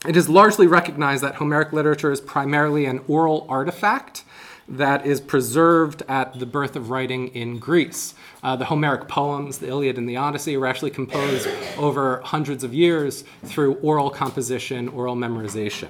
It 0.08 0.16
is 0.16 0.30
largely 0.30 0.68
recognized 0.68 1.24
that 1.24 1.36
Homeric 1.36 1.74
literature 1.74 2.12
is 2.12 2.22
primarily 2.22 2.86
an 2.86 3.02
oral 3.08 3.48
artifact 3.50 4.24
that 4.70 5.06
is 5.06 5.20
preserved 5.20 6.04
at 6.08 6.40
the 6.40 6.46
birth 6.46 6.76
of 6.76 6.90
writing 6.90 7.30
in 7.30 7.58
Greece. 7.58 8.14
Uh, 8.44 8.56
the 8.56 8.66
Homeric 8.66 9.08
poems, 9.08 9.58
the 9.58 9.68
Iliad 9.68 9.98
and 9.98 10.08
the 10.08 10.18
Odyssey, 10.18 10.56
were 10.56 10.68
actually 10.68 10.92
composed 10.92 11.48
over 11.78 12.22
hundreds 12.24 12.64
of 12.64 12.74
years 12.74 13.24
through 13.44 13.76
oral 13.76 14.10
composition, 14.10 14.88
oral 14.90 15.16
memorization. 15.16 15.90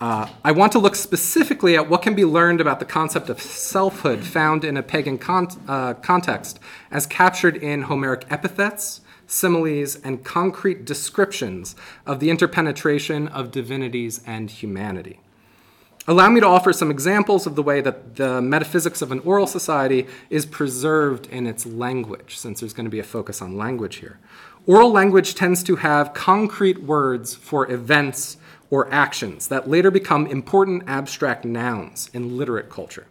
Uh, 0.00 0.28
I 0.44 0.50
want 0.50 0.72
to 0.72 0.80
look 0.80 0.96
specifically 0.96 1.76
at 1.76 1.88
what 1.88 2.02
can 2.02 2.14
be 2.14 2.24
learned 2.24 2.60
about 2.60 2.80
the 2.80 2.84
concept 2.84 3.28
of 3.28 3.40
selfhood 3.40 4.24
found 4.24 4.64
in 4.64 4.76
a 4.76 4.82
pagan 4.82 5.16
con- 5.16 5.48
uh, 5.68 5.94
context 5.94 6.58
as 6.90 7.06
captured 7.06 7.56
in 7.56 7.82
Homeric 7.82 8.26
epithets, 8.28 9.00
similes, 9.28 9.96
and 9.96 10.24
concrete 10.24 10.84
descriptions 10.84 11.76
of 12.04 12.18
the 12.18 12.30
interpenetration 12.30 13.28
of 13.28 13.52
divinities 13.52 14.20
and 14.26 14.50
humanity. 14.50 15.20
Allow 16.08 16.30
me 16.30 16.40
to 16.40 16.46
offer 16.46 16.72
some 16.72 16.90
examples 16.90 17.46
of 17.46 17.54
the 17.54 17.62
way 17.62 17.80
that 17.80 18.16
the 18.16 18.42
metaphysics 18.42 19.02
of 19.02 19.12
an 19.12 19.20
oral 19.20 19.46
society 19.46 20.08
is 20.30 20.44
preserved 20.44 21.28
in 21.28 21.46
its 21.46 21.64
language, 21.64 22.36
since 22.36 22.58
there's 22.58 22.72
going 22.72 22.86
to 22.86 22.90
be 22.90 22.98
a 22.98 23.04
focus 23.04 23.40
on 23.40 23.56
language 23.56 23.96
here. 23.96 24.18
Oral 24.66 24.90
language 24.90 25.36
tends 25.36 25.62
to 25.62 25.76
have 25.76 26.12
concrete 26.12 26.82
words 26.82 27.36
for 27.36 27.70
events 27.70 28.36
or 28.68 28.92
actions 28.92 29.46
that 29.46 29.68
later 29.68 29.92
become 29.92 30.26
important 30.26 30.82
abstract 30.88 31.44
nouns 31.44 32.10
in 32.12 32.36
literate 32.36 32.68
culture. 32.68 33.06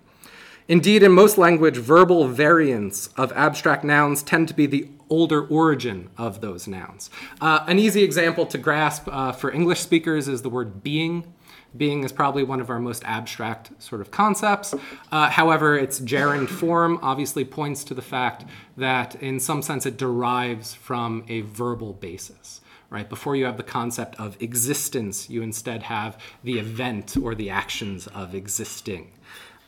Indeed, 0.67 1.01
in 1.01 1.13
most 1.13 1.37
language, 1.37 1.77
verbal 1.77 2.27
variants 2.27 3.07
of 3.15 3.31
abstract 3.33 3.85
nouns 3.85 4.21
tend 4.21 4.49
to 4.49 4.53
be 4.53 4.65
the 4.65 4.89
older 5.09 5.45
origin 5.45 6.09
of 6.17 6.41
those 6.41 6.67
nouns. 6.67 7.09
Uh, 7.39 7.63
an 7.67 7.79
easy 7.79 8.03
example 8.03 8.45
to 8.47 8.57
grasp 8.57 9.07
uh, 9.07 9.31
for 9.31 9.51
English 9.51 9.79
speakers 9.79 10.27
is 10.27 10.41
the 10.41 10.49
word 10.49 10.83
being. 10.83 11.33
Being 11.75 12.03
is 12.03 12.11
probably 12.11 12.43
one 12.43 12.59
of 12.59 12.69
our 12.69 12.79
most 12.79 13.03
abstract 13.05 13.71
sort 13.81 14.01
of 14.01 14.11
concepts. 14.11 14.75
Uh, 15.11 15.29
however, 15.29 15.77
its 15.77 15.99
gerund 15.99 16.49
form 16.49 16.99
obviously 17.01 17.45
points 17.45 17.83
to 17.85 17.93
the 17.93 18.01
fact 18.01 18.45
that, 18.75 19.15
in 19.15 19.39
some 19.39 19.61
sense, 19.61 19.85
it 19.85 19.97
derives 19.97 20.73
from 20.73 21.23
a 21.29 21.41
verbal 21.41 21.93
basis. 21.93 22.61
Right? 22.89 23.07
Before 23.07 23.37
you 23.37 23.45
have 23.45 23.55
the 23.55 23.63
concept 23.63 24.19
of 24.19 24.35
existence, 24.41 25.29
you 25.29 25.41
instead 25.41 25.83
have 25.83 26.17
the 26.43 26.59
event 26.59 27.15
or 27.15 27.35
the 27.35 27.49
actions 27.49 28.07
of 28.07 28.35
existing. 28.35 29.13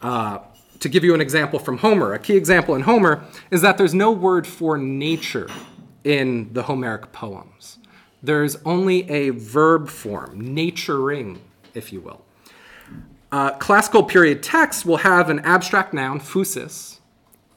Uh, 0.01 0.39
to 0.81 0.89
give 0.89 1.05
you 1.05 1.13
an 1.13 1.21
example 1.21 1.57
from 1.59 1.77
Homer, 1.77 2.13
a 2.13 2.19
key 2.19 2.35
example 2.35 2.75
in 2.75 2.81
Homer 2.81 3.23
is 3.49 3.61
that 3.61 3.77
there's 3.77 3.93
no 3.93 4.11
word 4.11 4.45
for 4.45 4.77
nature 4.77 5.47
in 6.03 6.51
the 6.51 6.63
Homeric 6.63 7.13
poems. 7.13 7.77
There's 8.21 8.57
only 8.65 9.09
a 9.09 9.29
verb 9.29 9.87
form, 9.87 10.53
naturing, 10.53 11.39
if 11.73 11.93
you 11.93 12.01
will. 12.01 12.21
Uh, 13.31 13.51
classical 13.51 14.03
period 14.03 14.43
texts 14.43 14.85
will 14.85 14.97
have 14.97 15.29
an 15.29 15.39
abstract 15.39 15.93
noun, 15.93 16.19
phusis, 16.19 16.99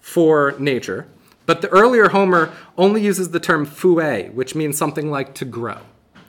for 0.00 0.54
nature, 0.58 1.06
but 1.44 1.62
the 1.62 1.68
earlier 1.68 2.08
Homer 2.08 2.52
only 2.78 3.02
uses 3.02 3.30
the 3.30 3.40
term 3.40 3.66
phue, 3.66 4.30
which 4.32 4.54
means 4.54 4.78
something 4.78 5.10
like 5.10 5.34
to 5.34 5.44
grow. 5.44 5.78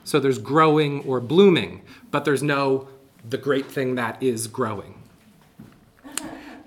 So 0.04 0.20
there's 0.20 0.38
growing 0.38 1.00
or 1.04 1.20
blooming, 1.20 1.82
but 2.10 2.24
there's 2.24 2.42
no 2.42 2.88
the 3.28 3.38
great 3.38 3.66
thing 3.66 3.96
that 3.96 4.22
is 4.22 4.46
growing. 4.46 4.97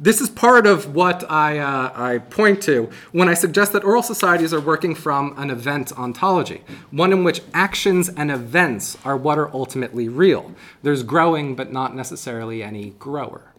This 0.03 0.20
is 0.20 0.31
part 0.31 0.65
of 0.65 0.96
what 0.96 1.29
I, 1.29 1.60
uh, 1.60 1.91
I 1.93 2.17
point 2.17 2.63
to 2.63 2.89
when 3.12 3.29
I 3.29 3.36
suggest 3.36 3.72
that 3.74 3.84
oral 3.84 4.01
societies 4.01 4.51
are 4.51 4.60
working 4.60 4.96
from 4.96 5.36
an 5.38 5.51
event 5.51 5.96
ontology, 5.96 6.63
one 6.89 7.13
in 7.13 7.24
which 7.24 7.43
actions 7.53 8.10
and 8.10 8.31
events 8.31 8.98
are 9.05 9.15
what 9.15 9.38
are 9.38 9.53
ultimately 9.53 10.10
real. 10.10 10.55
There's 10.81 11.03
growing, 11.03 11.55
but 11.55 11.72
not 11.72 11.96
necessarily 11.96 12.63
any 12.63 12.96
grower. 12.98 13.53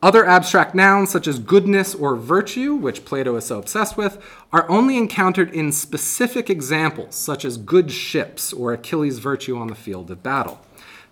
Other 0.00 0.24
abstract 0.24 0.76
nouns, 0.76 1.10
such 1.10 1.26
as 1.26 1.40
goodness 1.40 1.92
or 1.92 2.14
virtue, 2.14 2.76
which 2.76 3.04
Plato 3.04 3.34
is 3.34 3.46
so 3.46 3.58
obsessed 3.58 3.96
with, 3.96 4.24
are 4.52 4.70
only 4.70 4.96
encountered 4.96 5.52
in 5.52 5.72
specific 5.72 6.50
examples, 6.50 7.16
such 7.16 7.44
as 7.44 7.56
good 7.56 7.90
ships 7.90 8.52
or 8.52 8.72
Achilles' 8.72 9.18
virtue 9.18 9.58
on 9.58 9.66
the 9.66 9.74
field 9.74 10.08
of 10.12 10.22
battle. 10.22 10.60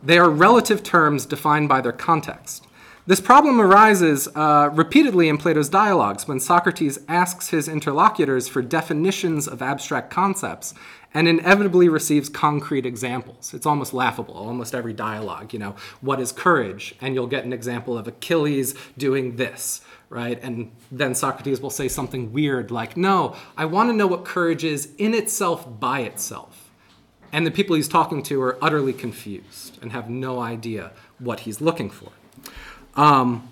They 0.01 0.19
are 0.19 0.31
relative 0.31 0.85
terms 0.85 1.27
defined 1.27 1.69
by 1.69 1.81
their 1.81 1.91
context. 1.91 2.69
This 3.11 3.21
problem 3.21 3.61
arises 3.61 4.29
uh, 4.37 4.71
repeatedly 4.73 5.29
in 5.29 5.37
Plato's 5.37 5.69
dialogues 5.69 6.29
when 6.29 6.39
Socrates 6.39 6.97
asks 7.09 7.49
his 7.49 7.67
interlocutors 7.67 8.47
for 8.47 8.63
definitions 8.63 9.49
of 9.49 9.61
abstract 9.61 10.13
concepts 10.13 10.75
and 11.13 11.27
inevitably 11.27 11.89
receives 11.89 12.29
concrete 12.29 12.87
examples. 12.87 13.53
It's 13.53 13.67
almost 13.67 13.93
laughable, 13.93 14.35
almost 14.35 14.77
every 14.77 14.93
dialogue, 14.93 15.53
you 15.53 15.59
know, 15.59 15.75
what 16.01 16.21
is 16.21 16.31
courage? 16.31 16.95
And 17.01 17.17
you'll 17.17 17.27
get 17.27 17.45
an 17.45 17.53
example 17.53 17.99
of 17.99 18.07
Achilles 18.07 18.77
doing 18.97 19.35
this, 19.35 19.81
right? 20.09 20.39
And 20.41 20.71
then 20.93 21.17
Socrates 21.17 21.61
will 21.61 21.71
say 21.71 21.89
something 21.89 22.33
weird 22.33 22.71
like, 22.71 22.97
no, 22.97 23.35
I 23.57 23.65
want 23.65 23.91
to 23.91 23.93
know 23.93 24.07
what 24.07 24.25
courage 24.25 24.63
is 24.63 24.95
in 24.99 25.15
itself 25.15 25.81
by 25.81 26.03
itself. 26.03 26.71
And 27.33 27.45
the 27.45 27.51
people 27.51 27.75
he's 27.75 27.89
talking 27.89 28.23
to 28.23 28.41
are 28.41 28.57
utterly 28.63 28.93
confused 28.93 29.83
and 29.83 29.91
have 29.91 30.09
no 30.09 30.39
idea 30.39 30.93
what 31.19 31.41
he's 31.41 31.61
looking 31.61 31.91
for. 31.91 32.13
Um, 33.01 33.49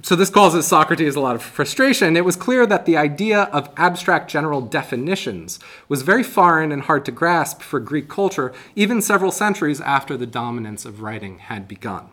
so 0.00 0.16
this 0.16 0.30
causes 0.30 0.66
Socrates 0.66 1.16
a 1.16 1.20
lot 1.20 1.36
of 1.36 1.42
frustration. 1.42 2.16
It 2.16 2.24
was 2.24 2.34
clear 2.34 2.64
that 2.64 2.86
the 2.86 2.96
idea 2.96 3.42
of 3.52 3.68
abstract 3.76 4.30
general 4.30 4.62
definitions 4.62 5.58
was 5.86 6.00
very 6.00 6.22
foreign 6.22 6.72
and 6.72 6.84
hard 6.84 7.04
to 7.04 7.12
grasp 7.12 7.60
for 7.60 7.78
Greek 7.78 8.08
culture, 8.08 8.54
even 8.74 9.02
several 9.02 9.30
centuries 9.30 9.82
after 9.82 10.16
the 10.16 10.26
dominance 10.26 10.86
of 10.86 11.02
writing 11.02 11.40
had 11.40 11.68
begun. 11.68 12.08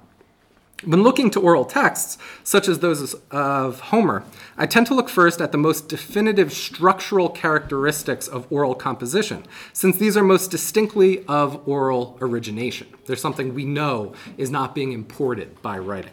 When 0.84 1.02
looking 1.02 1.32
to 1.32 1.42
oral 1.42 1.66
texts, 1.66 2.20
such 2.44 2.68
as 2.68 2.80
those 2.80 3.16
of 3.32 3.80
Homer, 3.80 4.24
I 4.58 4.68
tend 4.68 4.86
to 4.88 4.94
look 4.94 5.10
first 5.10 5.42
at 5.42 5.52
the 5.52 5.58
most 5.58 5.90
definitive 5.90 6.54
structural 6.54 7.30
characteristics 7.30 8.28
of 8.28 8.46
oral 8.52 8.76
composition, 8.76 9.44
since 9.74 9.98
these 9.98 10.16
are 10.16 10.24
most 10.24 10.52
distinctly 10.52 11.26
of 11.26 11.68
oral 11.68 12.16
origination. 12.22 12.88
There's 13.08 13.22
something 13.22 13.56
we 13.56 13.66
know 13.66 14.14
is 14.38 14.52
not 14.52 14.76
being 14.76 14.92
imported 14.92 15.60
by 15.64 15.80
writing. 15.80 16.12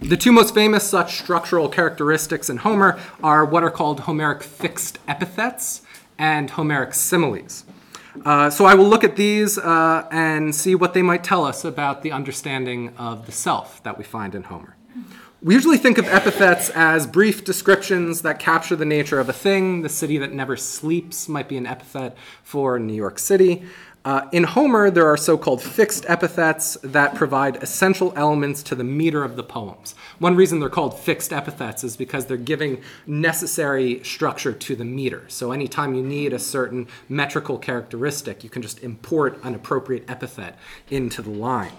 The 0.00 0.16
two 0.16 0.30
most 0.30 0.54
famous 0.54 0.88
such 0.88 1.18
structural 1.18 1.68
characteristics 1.68 2.48
in 2.48 2.58
Homer 2.58 3.00
are 3.24 3.44
what 3.44 3.64
are 3.64 3.70
called 3.70 4.00
Homeric 4.00 4.44
fixed 4.44 5.00
epithets 5.08 5.82
and 6.16 6.50
Homeric 6.50 6.94
similes. 6.94 7.64
Uh, 8.24 8.50
so 8.50 8.64
I 8.64 8.74
will 8.74 8.88
look 8.88 9.04
at 9.04 9.16
these 9.16 9.58
uh, 9.58 10.06
and 10.10 10.54
see 10.54 10.74
what 10.74 10.94
they 10.94 11.02
might 11.02 11.24
tell 11.24 11.44
us 11.44 11.64
about 11.64 12.02
the 12.02 12.12
understanding 12.12 12.94
of 12.96 13.26
the 13.26 13.32
self 13.32 13.82
that 13.84 13.96
we 13.96 14.04
find 14.04 14.34
in 14.34 14.42
Homer. 14.44 14.76
We 15.42 15.54
usually 15.54 15.78
think 15.78 15.98
of 15.98 16.06
epithets 16.06 16.70
as 16.70 17.04
brief 17.04 17.42
descriptions 17.42 18.22
that 18.22 18.38
capture 18.38 18.76
the 18.76 18.84
nature 18.84 19.18
of 19.18 19.28
a 19.28 19.32
thing. 19.32 19.82
The 19.82 19.88
city 19.88 20.16
that 20.18 20.32
never 20.32 20.56
sleeps 20.56 21.28
might 21.28 21.48
be 21.48 21.56
an 21.56 21.66
epithet 21.66 22.16
for 22.44 22.78
New 22.78 22.94
York 22.94 23.18
City. 23.18 23.64
Uh, 24.04 24.28
in 24.32 24.42
Homer, 24.42 24.90
there 24.90 25.06
are 25.06 25.16
so 25.16 25.38
called 25.38 25.62
fixed 25.62 26.04
epithets 26.08 26.76
that 26.82 27.14
provide 27.14 27.62
essential 27.62 28.12
elements 28.16 28.60
to 28.64 28.74
the 28.74 28.82
meter 28.82 29.22
of 29.22 29.36
the 29.36 29.44
poems. 29.44 29.94
One 30.18 30.34
reason 30.34 30.58
they're 30.58 30.68
called 30.68 30.98
fixed 30.98 31.32
epithets 31.32 31.84
is 31.84 31.96
because 31.96 32.26
they're 32.26 32.36
giving 32.36 32.82
necessary 33.06 34.02
structure 34.02 34.52
to 34.52 34.74
the 34.74 34.84
meter. 34.84 35.24
So 35.28 35.52
anytime 35.52 35.94
you 35.94 36.02
need 36.02 36.32
a 36.32 36.40
certain 36.40 36.88
metrical 37.08 37.58
characteristic, 37.58 38.42
you 38.42 38.50
can 38.50 38.60
just 38.60 38.82
import 38.82 39.38
an 39.44 39.54
appropriate 39.54 40.10
epithet 40.10 40.58
into 40.90 41.22
the 41.22 41.30
line. 41.30 41.72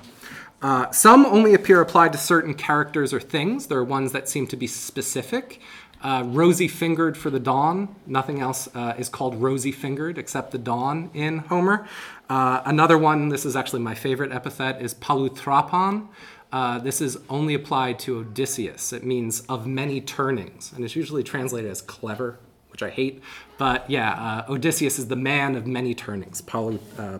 Uh, 0.61 0.89
some 0.91 1.25
only 1.25 1.53
appear 1.53 1.81
applied 1.81 2.13
to 2.13 2.17
certain 2.17 2.53
characters 2.53 3.13
or 3.13 3.19
things. 3.19 3.67
There 3.67 3.79
are 3.79 3.83
ones 3.83 4.13
that 4.13 4.29
seem 4.29 4.47
to 4.47 4.55
be 4.55 4.65
specific. 4.65 5.59
Uh, 6.03 6.23
rosy 6.25 6.67
fingered 6.67 7.17
for 7.17 7.29
the 7.29 7.39
dawn. 7.39 7.95
Nothing 8.05 8.41
else 8.41 8.67
uh, 8.75 8.93
is 8.97 9.07
called 9.07 9.41
rosy 9.41 9.71
fingered 9.71 10.17
except 10.17 10.51
the 10.51 10.57
dawn 10.57 11.09
in 11.13 11.37
Homer. 11.39 11.87
Uh, 12.29 12.61
another 12.65 12.97
one, 12.97 13.29
this 13.29 13.45
is 13.45 13.55
actually 13.55 13.79
my 13.81 13.95
favorite 13.95 14.31
epithet, 14.31 14.81
is 14.81 14.93
polytropon. 14.93 16.09
Uh, 16.51 16.77
this 16.77 17.01
is 17.01 17.17
only 17.29 17.53
applied 17.53 17.97
to 17.99 18.19
Odysseus. 18.19 18.93
It 18.93 19.03
means 19.03 19.41
of 19.47 19.65
many 19.65 20.01
turnings, 20.01 20.71
and 20.75 20.83
it's 20.83 20.95
usually 20.95 21.23
translated 21.23 21.71
as 21.71 21.81
clever, 21.81 22.37
which 22.69 22.83
I 22.83 22.89
hate. 22.89 23.23
But 23.57 23.89
yeah, 23.89 24.43
uh, 24.47 24.51
Odysseus 24.51 24.99
is 24.99 25.07
the 25.07 25.15
man 25.15 25.55
of 25.55 25.65
many 25.65 25.95
turnings, 25.95 26.41
palu, 26.41 26.79
uh. 26.99 27.19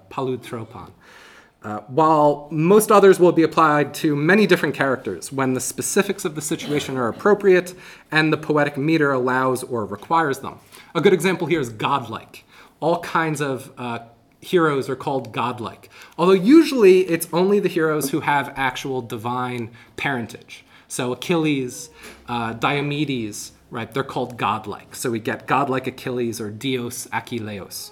Uh, 1.64 1.80
while 1.88 2.50
most 2.52 2.92
others 2.92 3.22
will 3.22 3.32
be 3.32 3.44
applied 3.44 3.94
to 3.94 4.18
many 4.18 4.46
different 4.46 4.76
characters 4.76 5.32
when 5.32 5.54
the 5.54 5.62
specifics 5.62 6.26
of 6.26 6.36
the 6.36 6.42
situation 6.42 6.98
are 6.98 7.08
appropriate 7.08 7.74
and 8.12 8.34
the 8.34 8.38
poetic 8.38 8.76
meter 8.76 9.14
allows 9.14 9.64
or 9.64 9.86
requires 9.86 10.40
them. 10.40 10.60
A 10.94 11.00
good 11.00 11.14
example 11.14 11.48
here 11.48 11.62
is 11.62 11.70
godlike. 11.70 12.44
All 12.82 13.00
kinds 13.00 13.40
of 13.40 13.72
uh, 13.78 14.00
heroes 14.42 14.90
are 14.90 14.98
called 14.98 15.32
godlike, 15.32 15.90
although 16.18 16.34
usually 16.34 17.02
it's 17.02 17.30
only 17.32 17.62
the 17.62 17.70
heroes 17.70 18.10
who 18.10 18.20
have 18.20 18.52
actual 18.58 19.02
divine 19.02 19.72
parentage. 19.96 20.66
So 20.90 21.14
Achilles, 21.14 21.90
uh, 22.28 22.54
Diomedes, 22.56 23.52
right, 23.72 23.92
they're 23.92 24.04
called 24.04 24.38
godlike. 24.38 24.96
So 24.96 25.10
we 25.12 25.20
get 25.20 25.48
godlike 25.48 25.88
Achilles 25.88 26.42
or 26.42 26.52
Dios 26.52 27.08
Achilleos. 27.08 27.92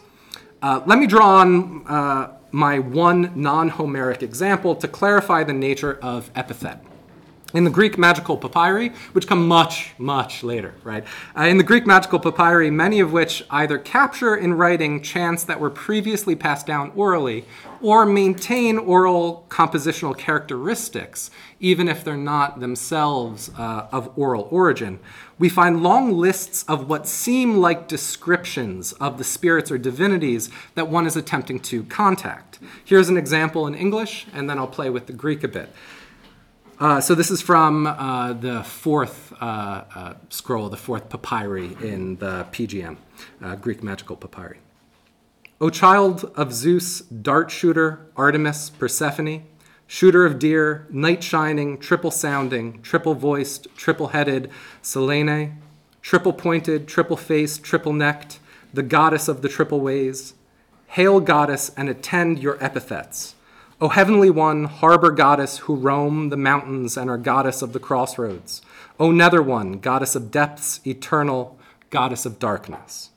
Uh, 0.62 0.82
let 0.86 1.00
me 1.00 1.08
draw 1.08 1.38
on 1.38 1.88
uh, 1.88 2.34
my 2.52 2.80
one 2.80 3.32
non 3.36 3.70
Homeric 3.70 4.22
example 4.22 4.76
to 4.76 4.88
clarify 4.88 5.44
the 5.44 5.54
nature 5.54 5.98
of 6.02 6.30
epithet. 6.36 6.84
In 7.54 7.64
the 7.64 7.70
Greek 7.70 7.98
magical 7.98 8.38
papyri, 8.38 8.90
which 9.14 9.28
come 9.28 9.48
much, 9.48 9.94
much 9.98 10.44
later, 10.44 10.74
right? 10.84 11.04
Uh, 11.38 11.44
in 11.44 11.58
the 11.58 11.64
Greek 11.64 11.86
magical 11.86 12.20
papyri, 12.20 12.70
many 12.72 13.00
of 13.00 13.12
which 13.12 13.44
either 13.50 13.78
capture 13.78 14.36
in 14.36 14.54
writing 14.54 15.02
chants 15.02 15.44
that 15.44 15.60
were 15.60 15.70
previously 15.70 16.36
passed 16.36 16.66
down 16.66 16.92
orally 16.96 17.46
or 17.82 18.06
maintain 18.06 18.78
oral 18.78 19.46
compositional 19.50 20.18
characteristics, 20.18 21.32
even 21.60 21.88
if 21.88 22.04
they're 22.04 22.16
not 22.18 22.60
themselves 22.60 23.50
uh, 23.58 23.88
of 23.92 24.12
oral 24.18 24.48
origin, 24.52 25.00
we 25.40 25.50
find 25.50 25.82
long 25.82 26.12
lists 26.12 26.64
of 26.68 26.88
what 26.88 27.08
seem 27.08 27.58
like 27.58 27.88
descriptions 27.88 28.94
of 28.94 29.18
the 29.18 29.24
spirits 29.24 29.72
or 29.72 29.78
divinities 29.78 30.52
that 30.76 30.88
one 30.88 31.08
is 31.08 31.16
attempting 31.16 31.60
to 31.60 31.84
contact. 31.86 32.60
Here's 32.86 33.10
an 33.10 33.18
example 33.18 33.66
in 33.66 33.74
English, 33.74 34.28
and 34.34 34.48
then 34.48 34.60
I'll 34.60 34.68
play 34.68 34.92
with 34.92 35.08
the 35.08 35.14
Greek 35.14 35.44
a 35.44 35.48
bit. 35.48 35.74
Uh, 36.82 37.00
so 37.00 37.14
this 37.14 37.30
is 37.30 37.44
from 37.44 37.86
uh, 37.86 38.34
the 38.34 38.64
fourth 38.64 39.32
uh, 39.40 39.84
uh 39.94 40.14
scroll, 40.30 40.68
the 40.68 40.76
fourth 40.76 41.10
papyri 41.10 41.78
in 41.80 42.16
the 42.16 42.44
PGM, 42.52 42.98
uh, 43.44 43.56
Greek 43.56 43.84
magical 43.84 44.16
papyri. 44.16 44.58
O 45.62 45.70
child 45.70 46.32
of 46.36 46.52
Zeus, 46.52 47.02
dart 47.02 47.52
shooter, 47.52 48.08
Artemis, 48.18 48.72
Persephone, 48.72 49.44
shooter 49.86 50.26
of 50.26 50.40
deer, 50.40 50.88
night 50.90 51.24
shining, 51.24 51.78
triple 51.78 52.10
sounding, 52.10 52.82
triple 52.82 53.14
voiced, 53.14 53.68
triple 53.76 54.08
headed, 54.08 54.50
Selene, 54.82 55.62
triple 56.02 56.34
pointed, 56.34 56.88
triple 56.88 57.16
faced, 57.16 57.62
triple 57.64 57.94
necked, 57.94 58.40
the 58.74 58.82
goddess 58.82 59.28
of 59.28 59.44
the 59.44 59.50
triple 59.50 59.82
ways, 59.82 60.34
hail 60.88 61.20
goddess 61.20 61.70
and 61.78 61.90
attend 61.90 62.40
your 62.40 62.58
epithets. 62.60 63.36
O 63.82 63.90
heavenly 63.90 64.30
one, 64.30 64.66
harbor 64.66 65.10
goddess 65.10 65.58
who 65.58 65.76
roam 65.76 66.30
the 66.30 66.38
mountains 66.38 66.98
and 66.98 67.10
are 67.10 67.18
goddess 67.18 67.64
of 67.64 67.74
the 67.74 67.80
crossroads. 67.80 68.62
O 69.00 69.10
nether 69.10 69.42
one, 69.42 69.80
goddess 69.80 70.16
of 70.16 70.30
depths, 70.30 70.80
eternal, 70.86 71.58
goddess 71.90 72.24
of 72.24 72.38
darkness. 72.38 73.10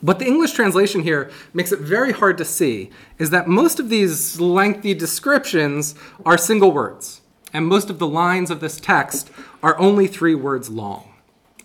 What 0.00 0.18
the 0.18 0.26
English 0.26 0.54
translation 0.54 1.02
here 1.02 1.30
makes 1.54 1.70
it 1.70 1.78
very 1.78 2.10
hard 2.10 2.36
to 2.38 2.44
see 2.44 2.90
is 3.20 3.30
that 3.30 3.46
most 3.46 3.78
of 3.78 3.90
these 3.90 4.40
lengthy 4.40 4.92
descriptions 4.92 5.94
are 6.26 6.36
single 6.36 6.72
words, 6.72 7.20
and 7.52 7.64
most 7.64 7.90
of 7.90 8.00
the 8.00 8.08
lines 8.08 8.50
of 8.50 8.58
this 8.58 8.80
text 8.80 9.30
are 9.62 9.78
only 9.78 10.08
three 10.08 10.34
words 10.34 10.68
long. 10.68 11.12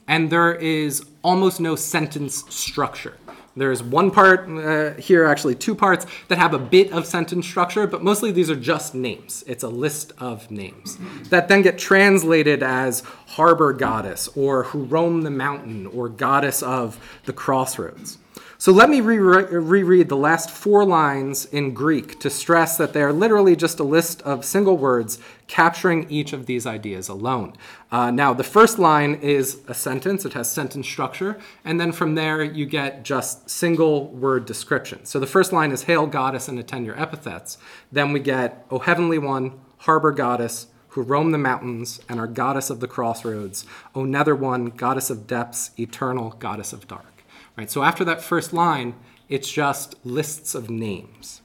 And 0.08 0.30
there 0.30 0.54
is 0.54 1.04
almost 1.24 1.60
no 1.60 1.76
sentence 1.76 2.44
structure. 2.54 3.18
There's 3.56 3.82
one 3.82 4.12
part 4.12 4.50
uh, 4.50 5.00
here, 5.00 5.26
actually 5.26 5.56
two 5.56 5.76
parts, 5.76 6.06
that 6.28 6.38
have 6.38 6.54
a 6.54 6.60
bit 6.60 6.92
of 6.92 7.06
sentence 7.06 7.48
structure, 7.48 7.88
but 7.88 8.04
mostly 8.04 8.32
these 8.32 8.50
are 8.50 8.56
just 8.56 8.94
names. 8.94 9.44
It's 9.48 9.64
a 9.64 9.70
list 9.70 10.12
of 10.20 10.52
names 10.52 10.98
that 11.30 11.48
then 11.48 11.62
get 11.62 11.78
translated 11.78 12.62
as 12.62 13.02
harbor 13.28 13.72
goddess, 13.72 14.28
or 14.36 14.64
who 14.64 14.84
roam 14.84 15.22
the 15.22 15.32
mountain, 15.32 15.88
or 15.88 16.10
goddess 16.10 16.62
of 16.62 17.00
the 17.26 17.34
crossroads. 17.34 18.18
So 18.66 18.72
let 18.72 18.90
me 18.90 19.00
reread 19.00 20.10
the 20.10 20.18
last 20.18 20.50
four 20.50 20.86
lines 20.86 21.46
in 21.46 21.76
Greek 21.76 22.20
to 22.22 22.32
stress 22.32 22.78
that 22.78 22.94
they 22.94 23.04
are 23.04 23.14
literally 23.14 23.56
just 23.56 23.80
a 23.80 23.84
list 23.84 24.24
of 24.24 24.44
single 24.44 24.76
words 24.76 25.20
capturing 25.46 26.10
each 26.10 26.34
of 26.34 26.48
these 26.48 26.66
ideas 26.66 27.08
alone. 27.08 27.54
Uh, 27.92 28.10
now, 28.10 28.34
the 28.34 28.44
first 28.44 28.80
line 28.80 29.20
is 29.22 29.60
a 29.68 29.76
sentence, 29.76 30.26
it 30.26 30.34
has 30.34 30.52
sentence 30.52 30.88
structure, 30.88 31.38
and 31.64 31.80
then 31.80 31.92
from 31.92 32.16
there 32.16 32.42
you 32.42 32.66
get 32.66 33.04
just 33.04 33.48
single 33.48 34.08
word 34.08 34.48
description. 34.48 35.06
So 35.06 35.20
the 35.20 35.28
first 35.28 35.54
line 35.54 35.72
is 35.72 35.84
Hail, 35.84 36.08
goddess, 36.08 36.48
and 36.48 36.58
attend 36.58 36.88
your 36.88 37.00
epithets. 37.00 37.60
Then 37.92 38.14
we 38.14 38.20
get, 38.20 38.66
O 38.72 38.80
heavenly 38.80 39.20
one, 39.20 39.60
harbor 39.78 40.12
goddess, 40.12 40.66
who 40.88 41.04
roam 41.04 41.30
the 41.30 41.38
mountains 41.38 42.00
and 42.10 42.20
are 42.20 42.26
goddess 42.26 42.72
of 42.72 42.80
the 42.80 42.88
crossroads, 42.88 43.68
O 43.94 44.06
nether 44.06 44.36
one, 44.36 44.72
goddess 44.72 45.12
of 45.12 45.28
depths, 45.28 45.70
eternal 45.78 46.32
goddess 46.40 46.74
of 46.74 46.88
dark. 46.88 47.15
Right? 47.58 47.72
So 47.72 47.84
after 47.84 48.04
that 48.06 48.22
first 48.22 48.54
line, 48.54 48.96
it's 49.30 49.52
just 49.52 49.96
lists 50.06 50.56
of 50.56 50.70
names. 50.70 51.42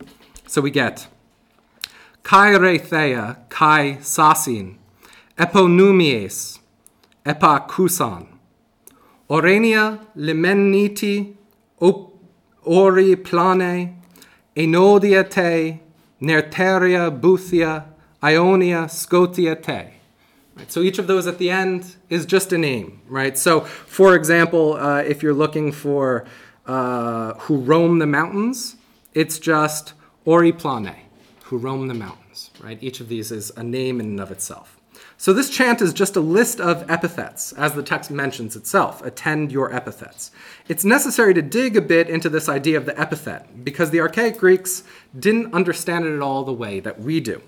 So 0.47 0.61
we 0.61 0.71
get 0.71 1.09
Kai 2.23 2.51
Rethea, 2.51 3.49
Kai 3.49 3.99
Sasin, 4.01 4.77
Eponymies, 5.39 6.59
Epakusan, 7.25 8.27
Orenia 9.29 10.05
Limeniti, 10.17 11.35
Ori 12.63 13.17
Plane, 13.17 14.03
Enodia 14.57 15.29
te, 15.31 15.81
Nerteria 16.21 17.11
Buthia, 17.21 17.87
Ionia 18.23 18.89
Scotia 18.89 19.55
te. 19.57 20.00
So 20.69 20.81
each 20.81 20.99
of 20.99 21.07
those 21.07 21.27
at 21.27 21.39
the 21.39 21.51
end 21.51 21.97
is 22.09 22.27
just 22.27 22.53
a 22.53 22.59
name, 22.59 23.01
right? 23.09 23.39
So, 23.39 23.61
for 23.61 24.15
example, 24.15 24.75
uh, 24.75 25.03
if 25.03 25.23
you're 25.23 25.35
looking 25.35 25.73
for 25.73 26.27
uh, 26.67 27.35
who 27.35 27.59
roam 27.59 27.99
the 27.99 28.07
mountains, 28.07 28.77
it's 29.15 29.39
just 29.39 29.95
Oriplane, 30.27 30.97
who 31.45 31.59
roam 31.59 31.89
the 31.89 31.95
mountains, 31.95 32.51
right? 32.61 32.79
Each 32.81 33.01
of 33.01 33.09
these 33.09 33.33
is 33.33 33.51
a 33.57 33.63
name 33.63 34.01
in 34.01 34.07
and 34.07 34.21
of 34.21 34.31
itself. 34.31 34.77
So 35.17 35.33
this 35.33 35.51
chant 35.51 35.83
is 35.83 35.93
just 35.93 36.17
a 36.17 36.21
list 36.21 36.61
of 36.61 36.91
epithets, 36.91 37.53
as 37.53 37.75
the 37.75 37.83
text 37.83 38.11
mentions 38.11 38.57
itself. 38.57 39.05
Attend 39.05 39.53
your 39.53 39.75
epithets. 39.75 40.31
It's 40.67 40.85
necessary 40.85 41.35
to 41.35 41.43
dig 41.43 41.77
a 41.77 41.83
bit 41.83 42.09
into 42.09 42.31
this 42.31 42.49
idea 42.49 42.79
of 42.79 42.87
the 42.87 42.99
epithet, 42.99 43.65
because 43.65 43.91
the 43.91 44.01
archaic 44.01 44.39
Greeks 44.39 44.83
didn't 45.19 45.53
understand 45.53 46.07
it 46.07 46.15
at 46.15 46.23
all 46.23 46.45
the 46.45 46.53
way 46.53 46.81
that 46.81 47.01
we 47.01 47.21
do. 47.21 47.43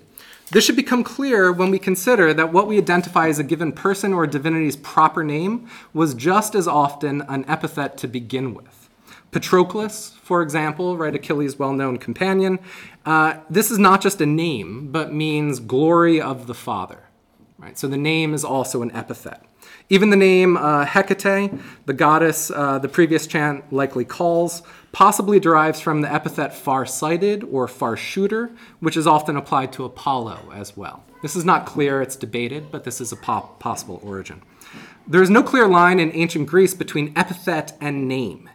This 0.53 0.65
should 0.65 0.75
become 0.75 1.03
clear 1.03 1.51
when 1.51 1.71
we 1.71 1.79
consider 1.79 2.31
that 2.31 2.53
what 2.53 2.67
we 2.67 2.77
identify 2.77 3.27
as 3.27 3.39
a 3.39 3.43
given 3.43 3.71
person 3.71 4.13
or 4.13 4.27
divinity's 4.27 4.75
proper 4.75 5.23
name 5.23 5.67
was 5.93 6.13
just 6.13 6.53
as 6.53 6.67
often 6.67 7.21
an 7.21 7.43
epithet 7.47 7.97
to 7.97 8.07
begin 8.07 8.53
with. 8.53 8.87
Patroclus, 9.31 10.15
for 10.21 10.43
example, 10.43 10.95
right, 10.95 11.15
Achilles' 11.15 11.57
well 11.57 11.73
known 11.73 11.97
companion, 11.97 12.59
uh, 13.03 13.39
this 13.49 13.71
is 13.71 13.79
not 13.79 13.99
just 13.99 14.21
a 14.21 14.27
name, 14.27 14.91
but 14.91 15.11
means 15.11 15.59
glory 15.59 16.21
of 16.21 16.45
the 16.45 16.53
Father. 16.53 16.99
Right? 17.57 17.75
So 17.75 17.87
the 17.87 17.97
name 17.97 18.35
is 18.35 18.45
also 18.45 18.83
an 18.83 18.91
epithet. 18.91 19.43
Even 19.89 20.11
the 20.11 20.15
name 20.15 20.55
uh, 20.55 20.85
Hecate, 20.85 21.51
the 21.87 21.93
goddess 21.93 22.51
uh, 22.51 22.77
the 22.77 22.89
previous 22.89 23.25
chant 23.25 23.73
likely 23.73 24.05
calls, 24.05 24.61
possibly 24.93 25.39
derives 25.39 25.81
from 25.81 26.01
the 26.01 26.13
epithet 26.13 26.53
far-sighted 26.53 27.43
or 27.51 27.67
far-shooter, 27.67 28.51
which 28.79 28.95
is 28.95 29.05
often 29.07 29.35
applied 29.35 29.73
to 29.73 29.83
Apollo 29.83 30.51
as 30.53 30.77
well. 30.77 31.03
This 31.21 31.35
is 31.35 31.43
not 31.43 31.65
clear, 31.65 32.01
it's 32.01 32.15
debated, 32.15 32.71
but 32.71 32.83
this 32.83 33.01
is 33.01 33.11
a 33.11 33.17
possible 33.17 33.99
origin. 34.03 34.41
There 35.07 35.23
is 35.23 35.29
no 35.29 35.41
clear 35.43 35.67
line 35.67 35.99
in 35.99 36.11
ancient 36.13 36.47
Greece 36.47 36.73
between 36.73 37.11
epithet 37.15 37.75
and 37.81 38.07
name. 38.07 38.49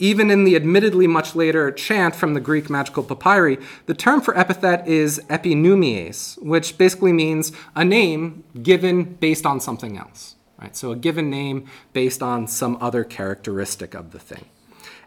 Even 0.00 0.30
in 0.30 0.42
the 0.42 0.56
admittedly 0.56 1.06
much 1.06 1.36
later 1.36 1.70
chant 1.70 2.16
from 2.16 2.34
the 2.34 2.40
Greek 2.40 2.68
magical 2.68 3.04
papyri, 3.04 3.58
the 3.86 3.94
term 3.94 4.20
for 4.20 4.36
epithet 4.36 4.88
is 4.88 5.20
eponymies, 5.30 6.42
which 6.42 6.76
basically 6.76 7.12
means 7.12 7.52
a 7.76 7.84
name 7.84 8.42
given 8.60 9.04
based 9.04 9.46
on 9.46 9.60
something 9.60 9.96
else. 9.96 10.34
Right? 10.58 10.74
So 10.74 10.90
a 10.90 10.96
given 10.96 11.30
name 11.30 11.66
based 11.92 12.22
on 12.22 12.48
some 12.48 12.76
other 12.80 13.04
characteristic 13.04 13.94
of 13.94 14.10
the 14.10 14.18
thing. 14.18 14.46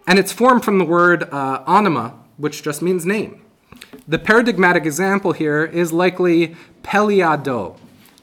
And 0.07 0.17
it's 0.17 0.31
formed 0.31 0.63
from 0.63 0.79
the 0.79 0.85
word 0.85 1.23
uh, 1.23 1.65
onyma, 1.65 2.13
which 2.37 2.63
just 2.63 2.81
means 2.81 3.05
name. 3.05 3.41
The 4.07 4.17
paradigmatic 4.17 4.85
example 4.85 5.33
here 5.33 5.65
is 5.65 5.91
likely 5.91 6.55
Peliado. 6.81 7.77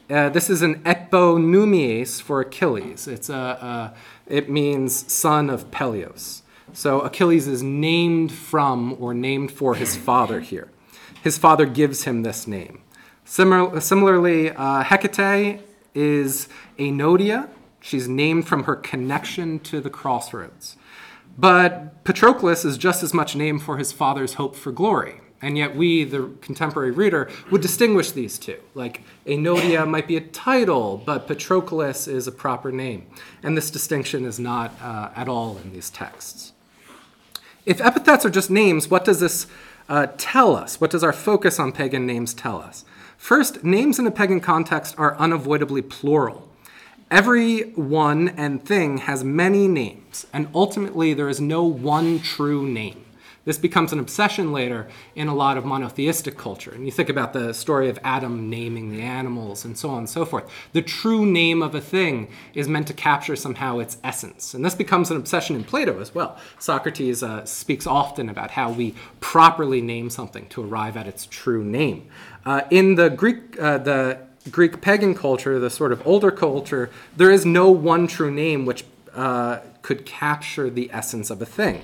Uh, 0.09 0.29
this 0.29 0.49
is 0.49 0.63
an 0.63 0.81
eponymies 0.83 2.19
for 2.21 2.41
Achilles. 2.41 3.07
It's 3.07 3.29
a, 3.29 3.33
a, 3.33 3.93
it 4.27 4.49
means 4.49 5.11
son 5.11 5.49
of 5.49 5.69
Peleus. 5.69 6.41
So 6.73 7.01
Achilles 7.01 7.47
is 7.47 7.61
named 7.61 8.31
from 8.31 8.97
or 8.99 9.13
named 9.13 9.51
for 9.51 9.75
his 9.75 9.95
father 9.95 10.41
here. 10.41 10.69
His 11.23 11.37
father 11.37 11.67
gives 11.67 12.03
him 12.03 12.23
this 12.23 12.47
name. 12.47 12.81
Similar, 13.23 13.79
similarly, 13.79 14.51
uh, 14.51 14.83
Hecate 14.83 15.61
is 15.93 16.49
Enodia. 16.77 17.49
She's 17.79 18.07
named 18.07 18.47
from 18.47 18.63
her 18.63 18.75
connection 18.75 19.59
to 19.59 19.81
the 19.81 19.89
crossroads. 19.89 20.77
But 21.37 22.03
Patroclus 22.03 22.65
is 22.65 22.77
just 22.77 23.03
as 23.03 23.13
much 23.13 23.35
named 23.35 23.63
for 23.63 23.77
his 23.77 23.91
father's 23.91 24.35
hope 24.35 24.55
for 24.55 24.71
glory. 24.71 25.21
And 25.41 25.57
yet, 25.57 25.75
we, 25.75 26.05
the 26.05 26.31
contemporary 26.41 26.91
reader, 26.91 27.29
would 27.51 27.61
distinguish 27.61 28.11
these 28.11 28.39
two. 28.39 28.57
Like, 28.73 29.01
Enodia 29.27 29.87
might 29.87 30.07
be 30.07 30.15
a 30.15 30.21
title, 30.21 31.01
but 31.05 31.27
Patroclus 31.27 32.07
is 32.07 32.25
a 32.25 32.31
proper 32.31 32.71
name. 32.71 33.05
And 33.43 33.55
this 33.57 33.69
distinction 33.69 34.25
is 34.25 34.39
not 34.39 34.73
uh, 34.81 35.09
at 35.15 35.27
all 35.27 35.57
in 35.57 35.73
these 35.73 35.89
texts. 35.89 36.53
If 37.65 37.81
epithets 37.81 38.25
are 38.25 38.29
just 38.29 38.49
names, 38.49 38.89
what 38.89 39.03
does 39.03 39.19
this 39.19 39.47
uh, 39.89 40.07
tell 40.17 40.55
us? 40.55 40.79
What 40.79 40.89
does 40.89 41.03
our 41.03 41.13
focus 41.13 41.59
on 41.59 41.73
pagan 41.73 42.05
names 42.05 42.33
tell 42.33 42.61
us? 42.61 42.85
First, 43.17 43.63
names 43.63 43.99
in 43.99 44.07
a 44.07 44.11
pagan 44.11 44.39
context 44.39 44.95
are 44.97 45.17
unavoidably 45.17 45.81
plural. 45.81 46.44
Every 47.11 47.71
one 47.73 48.29
and 48.29 48.65
thing 48.65 48.97
has 48.97 49.23
many 49.23 49.67
names, 49.67 50.25
and 50.33 50.47
ultimately 50.55 51.13
there 51.13 51.29
is 51.29 51.39
no 51.39 51.63
one 51.63 52.19
true 52.19 52.67
name. 52.67 53.05
This 53.45 53.59
becomes 53.59 53.93
an 53.93 53.99
obsession 53.99 54.51
later 54.51 54.87
in 55.13 55.27
a 55.27 55.35
lot 55.35 55.55
of 55.55 55.65
monotheistic 55.65 56.35
culture. 56.35 56.71
And 56.71 56.83
you 56.83 56.91
think 56.91 57.09
about 57.09 57.31
the 57.31 57.53
story 57.53 57.89
of 57.89 57.99
Adam 58.03 58.49
naming 58.49 58.89
the 58.89 59.03
animals 59.03 59.63
and 59.63 59.77
so 59.77 59.91
on 59.91 59.99
and 59.99 60.09
so 60.09 60.25
forth. 60.25 60.49
The 60.73 60.81
true 60.81 61.27
name 61.27 61.61
of 61.61 61.75
a 61.75 61.79
thing 61.79 62.27
is 62.55 62.67
meant 62.67 62.87
to 62.87 62.93
capture 62.93 63.35
somehow 63.35 63.77
its 63.77 63.97
essence. 64.03 64.55
And 64.55 64.65
this 64.65 64.73
becomes 64.73 65.11
an 65.11 65.17
obsession 65.17 65.55
in 65.55 65.63
Plato 65.63 66.01
as 66.01 66.15
well. 66.15 66.39
Socrates 66.57 67.21
uh, 67.21 67.45
speaks 67.45 67.85
often 67.85 68.29
about 68.29 68.49
how 68.49 68.71
we 68.71 68.95
properly 69.19 69.79
name 69.79 70.09
something 70.09 70.47
to 70.47 70.63
arrive 70.63 70.97
at 70.97 71.05
its 71.05 71.27
true 71.27 71.63
name. 71.63 72.09
Uh, 72.47 72.61
in 72.71 72.95
the 72.95 73.11
Greek, 73.11 73.61
uh, 73.61 73.77
the 73.77 74.24
Greek 74.51 74.81
pagan 74.81 75.15
culture, 75.15 75.59
the 75.59 75.69
sort 75.69 75.91
of 75.91 76.05
older 76.05 76.31
culture, 76.31 76.89
there 77.17 77.31
is 77.31 77.45
no 77.45 77.71
one 77.71 78.07
true 78.07 78.31
name 78.31 78.65
which 78.65 78.85
uh, 79.13 79.59
could 79.81 80.05
capture 80.05 80.69
the 80.69 80.89
essence 80.91 81.29
of 81.29 81.41
a 81.41 81.45
thing. 81.45 81.81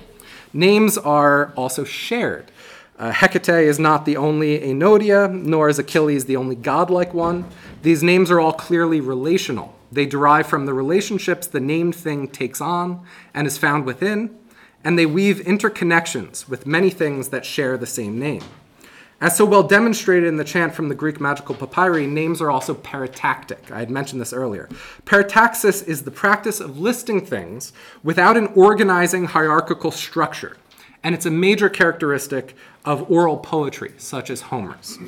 Names 0.52 0.98
are 0.98 1.52
also 1.56 1.82
shared. 1.84 2.50
Uh, 2.98 3.10
Hecate 3.10 3.48
is 3.48 3.78
not 3.78 4.04
the 4.04 4.16
only 4.16 4.60
Enodia, 4.60 5.28
nor 5.28 5.68
is 5.68 5.78
Achilles 5.78 6.26
the 6.26 6.36
only 6.36 6.54
godlike 6.54 7.12
one. 7.12 7.46
These 7.82 8.02
names 8.02 8.30
are 8.30 8.38
all 8.38 8.52
clearly 8.52 9.00
relational. 9.00 9.74
They 9.90 10.06
derive 10.06 10.46
from 10.46 10.66
the 10.66 10.74
relationships 10.74 11.46
the 11.46 11.60
named 11.60 11.96
thing 11.96 12.28
takes 12.28 12.60
on 12.60 13.04
and 13.34 13.46
is 13.46 13.58
found 13.58 13.86
within, 13.86 14.38
and 14.84 14.98
they 14.98 15.06
weave 15.06 15.38
interconnections 15.38 16.48
with 16.48 16.66
many 16.66 16.90
things 16.90 17.28
that 17.28 17.44
share 17.44 17.76
the 17.76 17.86
same 17.86 18.18
name. 18.18 18.42
As 19.22 19.36
so 19.36 19.44
well 19.44 19.62
demonstrated 19.62 20.28
in 20.28 20.36
the 20.36 20.42
chant 20.42 20.74
from 20.74 20.88
the 20.88 20.96
Greek 20.96 21.20
magical 21.20 21.54
papyri, 21.54 22.08
names 22.08 22.42
are 22.42 22.50
also 22.50 22.74
paratactic. 22.74 23.70
I 23.70 23.78
had 23.78 23.88
mentioned 23.88 24.20
this 24.20 24.32
earlier. 24.32 24.68
Parataxis 25.06 25.86
is 25.86 26.02
the 26.02 26.10
practice 26.10 26.58
of 26.58 26.80
listing 26.80 27.24
things 27.24 27.72
without 28.02 28.36
an 28.36 28.48
organizing 28.56 29.26
hierarchical 29.26 29.92
structure, 29.92 30.56
and 31.04 31.14
it's 31.14 31.24
a 31.24 31.30
major 31.30 31.68
characteristic 31.68 32.56
of 32.84 33.08
oral 33.08 33.36
poetry, 33.36 33.92
such 33.96 34.28
as 34.28 34.40
Homer's. 34.40 34.98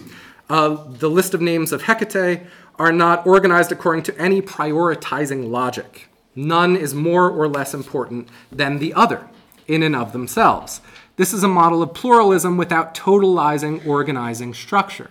Uh, 0.49 0.85
the 0.91 1.11
list 1.11 1.35
of 1.35 1.41
names 1.41 1.73
of 1.73 1.83
Hecate 1.83 2.43
are 2.79 2.93
not 2.93 3.27
organized 3.27 3.73
according 3.73 4.05
to 4.05 4.17
any 4.17 4.41
prioritizing 4.41 5.51
logic. 5.51 6.09
None 6.37 6.77
is 6.77 6.95
more 6.95 7.29
or 7.29 7.49
less 7.49 7.75
important 7.75 8.29
than 8.53 8.79
the 8.79 8.95
other 8.95 9.29
in 9.67 9.83
and 9.83 9.97
of 9.97 10.13
themselves. 10.13 10.81
This 11.17 11.33
is 11.33 11.45
a 11.45 11.49
model 11.49 11.81
of 11.81 11.95
pluralism 11.95 12.57
without 12.57 12.93
totalizing 12.93 13.87
organizing 13.87 14.53
structure. 14.53 15.11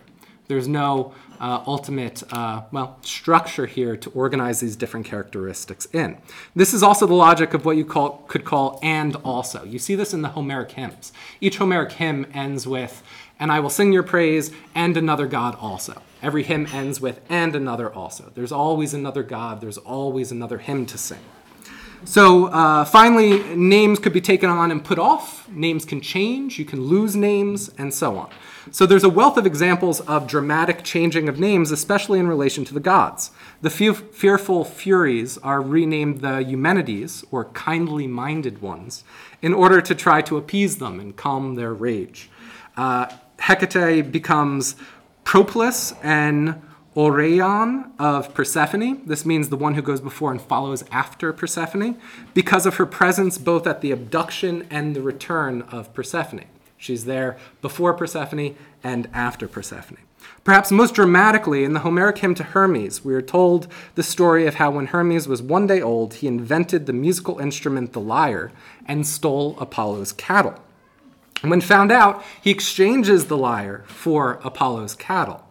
There's 0.49 0.67
no 0.67 1.13
uh, 1.39 1.63
ultimate, 1.65 2.23
uh, 2.33 2.63
well, 2.73 2.97
structure 3.03 3.67
here 3.67 3.95
to 3.95 4.09
organize 4.09 4.59
these 4.59 4.75
different 4.75 5.05
characteristics 5.05 5.87
in. 5.93 6.17
This 6.53 6.73
is 6.73 6.83
also 6.83 7.07
the 7.07 7.13
logic 7.13 7.53
of 7.53 7.63
what 7.63 7.77
you 7.77 7.85
call, 7.85 8.25
could 8.27 8.43
call 8.43 8.79
and 8.83 9.15
also. 9.23 9.63
You 9.63 9.79
see 9.79 9.95
this 9.95 10.13
in 10.13 10.23
the 10.23 10.29
Homeric 10.29 10.71
hymns. 10.71 11.13
Each 11.39 11.57
Homeric 11.57 11.93
hymn 11.93 12.27
ends 12.33 12.67
with, 12.67 13.01
and 13.39 13.49
I 13.49 13.61
will 13.61 13.69
sing 13.69 13.93
your 13.93 14.03
praise, 14.03 14.51
and 14.75 14.97
another 14.97 15.25
God 15.25 15.55
also. 15.55 16.01
Every 16.21 16.43
hymn 16.43 16.67
ends 16.73 16.99
with, 16.99 17.21
and 17.29 17.55
another 17.55 17.91
also. 17.93 18.29
There's 18.35 18.51
always 18.51 18.93
another 18.93 19.23
God, 19.23 19.61
there's 19.61 19.77
always 19.77 20.33
another 20.33 20.57
hymn 20.57 20.85
to 20.87 20.97
sing. 20.97 21.19
So 22.05 22.47
uh, 22.47 22.85
finally, 22.85 23.55
names 23.55 23.99
could 23.99 24.13
be 24.13 24.21
taken 24.21 24.49
on 24.49 24.71
and 24.71 24.83
put 24.83 24.99
off. 24.99 25.47
Names 25.49 25.85
can 25.85 26.01
change. 26.01 26.59
You 26.59 26.65
can 26.65 26.81
lose 26.81 27.15
names, 27.15 27.69
and 27.77 27.93
so 27.93 28.17
on. 28.17 28.29
So 28.71 28.85
there's 28.85 29.03
a 29.03 29.09
wealth 29.09 29.37
of 29.37 29.45
examples 29.45 30.01
of 30.01 30.27
dramatic 30.27 30.83
changing 30.83 31.29
of 31.29 31.39
names, 31.39 31.71
especially 31.71 32.19
in 32.19 32.27
relation 32.27 32.65
to 32.65 32.73
the 32.73 32.79
gods. 32.79 33.31
The 33.61 33.69
few 33.69 33.93
fearful 33.93 34.65
Furies 34.65 35.37
are 35.39 35.61
renamed 35.61 36.21
the 36.21 36.43
Eumenides, 36.43 37.23
or 37.31 37.45
kindly 37.45 38.07
minded 38.07 38.61
ones, 38.61 39.03
in 39.41 39.53
order 39.53 39.81
to 39.81 39.95
try 39.95 40.21
to 40.23 40.37
appease 40.37 40.77
them 40.77 40.99
and 40.99 41.15
calm 41.15 41.55
their 41.55 41.73
rage. 41.73 42.29
Uh, 42.75 43.07
Hecate 43.39 44.11
becomes 44.11 44.75
Propolis 45.23 45.93
and 46.01 46.61
Oreion 46.95 47.91
of 47.97 48.33
Persephone. 48.33 49.05
This 49.05 49.25
means 49.25 49.49
the 49.49 49.57
one 49.57 49.73
who 49.73 49.81
goes 49.81 50.01
before 50.01 50.31
and 50.31 50.41
follows 50.41 50.83
after 50.91 51.33
Persephone, 51.33 51.97
because 52.33 52.65
of 52.65 52.75
her 52.75 52.85
presence 52.85 53.37
both 53.37 53.65
at 53.65 53.81
the 53.81 53.91
abduction 53.91 54.67
and 54.69 54.95
the 54.95 55.01
return 55.01 55.63
of 55.63 55.93
Persephone. 55.93 56.45
She's 56.77 57.05
there 57.05 57.37
before 57.61 57.93
Persephone 57.93 58.55
and 58.83 59.09
after 59.13 59.47
Persephone. 59.47 59.97
Perhaps 60.43 60.71
most 60.71 60.93
dramatically, 60.93 61.63
in 61.63 61.73
the 61.73 61.79
Homeric 61.79 62.17
hymn 62.19 62.35
to 62.35 62.43
Hermes, 62.43 63.03
we 63.03 63.13
are 63.13 63.21
told 63.21 63.67
the 63.95 64.03
story 64.03 64.45
of 64.45 64.55
how 64.55 64.71
when 64.71 64.87
Hermes 64.87 65.27
was 65.27 65.41
one 65.41 65.67
day 65.67 65.81
old, 65.81 66.15
he 66.15 66.27
invented 66.27 66.85
the 66.85 66.93
musical 66.93 67.39
instrument 67.39 67.93
the 67.93 68.01
lyre 68.01 68.51
and 68.85 69.07
stole 69.07 69.57
Apollo's 69.59 70.11
cattle. 70.11 70.55
When 71.41 71.61
found 71.61 71.91
out, 71.91 72.23
he 72.41 72.51
exchanges 72.51 73.25
the 73.25 73.37
lyre 73.37 73.83
for 73.87 74.39
Apollo's 74.43 74.95
cattle. 74.95 75.45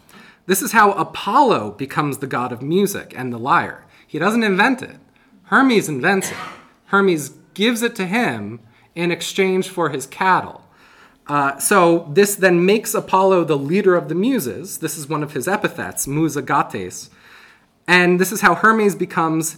This 0.47 0.63
is 0.63 0.73
how 0.73 0.93
Apollo 0.93 1.73
becomes 1.73 2.19
the 2.19 2.27
god 2.27 2.53
of 2.53 2.63
music 2.63 3.15
and 3.17 3.33
the 3.33 3.39
lyre. 3.39 3.85
He 4.07 4.19
doesn't 4.19 4.43
invent 4.43 4.83
it, 4.83 4.97
Hermes 5.45 5.89
invents 5.89 6.31
it. 6.31 6.37
Hermes 6.87 7.31
gives 7.55 7.83
it 7.83 7.95
to 7.97 8.07
him 8.07 8.61
in 8.95 9.11
exchange 9.11 9.69
for 9.69 9.91
his 9.91 10.07
cattle. 10.07 10.63
Uh, 11.27 11.59
so 11.59 12.11
this 12.13 12.35
then 12.35 12.67
makes 12.67 12.95
Apollo 12.95 13.45
the 13.45 13.57
leader 13.57 13.95
of 13.95 14.09
the 14.09 14.15
muses. 14.15 14.79
This 14.79 14.99
is 14.99 15.09
one 15.09 15.23
of 15.23 15.33
his 15.33 15.47
epithets, 15.47 16.07
Musagetes. 16.07 17.11
And 17.87 18.21
this 18.21 18.33
is 18.33 18.41
how 18.41 18.55
Hermes 18.55 18.95
becomes 18.95 19.57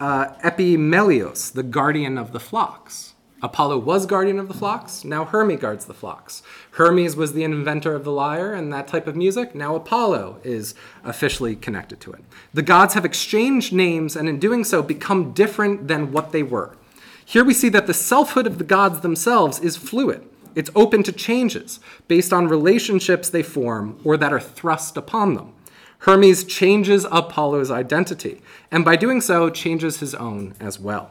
uh, 0.00 0.34
Epimelios, 0.42 1.52
the 1.52 1.62
guardian 1.62 2.18
of 2.18 2.32
the 2.32 2.40
flocks. 2.40 3.13
Apollo 3.44 3.76
was 3.76 4.06
guardian 4.06 4.38
of 4.38 4.48
the 4.48 4.54
flocks, 4.54 5.04
now 5.04 5.26
Hermes 5.26 5.60
guards 5.60 5.84
the 5.84 5.92
flocks. 5.92 6.42
Hermes 6.72 7.14
was 7.14 7.34
the 7.34 7.44
inventor 7.44 7.94
of 7.94 8.02
the 8.02 8.10
lyre 8.10 8.54
and 8.54 8.72
that 8.72 8.88
type 8.88 9.06
of 9.06 9.16
music, 9.16 9.54
now 9.54 9.76
Apollo 9.76 10.38
is 10.42 10.74
officially 11.04 11.54
connected 11.54 12.00
to 12.00 12.12
it. 12.12 12.24
The 12.54 12.62
gods 12.62 12.94
have 12.94 13.04
exchanged 13.04 13.70
names 13.70 14.16
and 14.16 14.30
in 14.30 14.38
doing 14.38 14.64
so 14.64 14.82
become 14.82 15.32
different 15.32 15.88
than 15.88 16.10
what 16.10 16.32
they 16.32 16.42
were. 16.42 16.74
Here 17.22 17.44
we 17.44 17.52
see 17.52 17.68
that 17.68 17.86
the 17.86 17.92
selfhood 17.92 18.46
of 18.46 18.56
the 18.56 18.64
gods 18.64 19.00
themselves 19.00 19.60
is 19.60 19.76
fluid. 19.76 20.26
It's 20.54 20.70
open 20.74 21.02
to 21.02 21.12
changes 21.12 21.80
based 22.08 22.32
on 22.32 22.48
relationships 22.48 23.28
they 23.28 23.42
form 23.42 24.00
or 24.04 24.16
that 24.16 24.32
are 24.32 24.40
thrust 24.40 24.96
upon 24.96 25.34
them. 25.34 25.52
Hermes 25.98 26.44
changes 26.44 27.04
Apollo's 27.12 27.70
identity, 27.70 28.40
and 28.70 28.86
by 28.86 28.96
doing 28.96 29.20
so, 29.20 29.50
changes 29.50 30.00
his 30.00 30.14
own 30.14 30.54
as 30.60 30.80
well. 30.80 31.10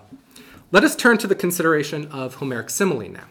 Let 0.74 0.84
us 0.84 0.96
turn 0.96 1.20
to 1.20 1.28
the 1.28 1.36
consideration 1.36 2.08
of 2.08 2.34
Homeric 2.34 2.72
simile 2.72 3.08
now. 3.08 3.26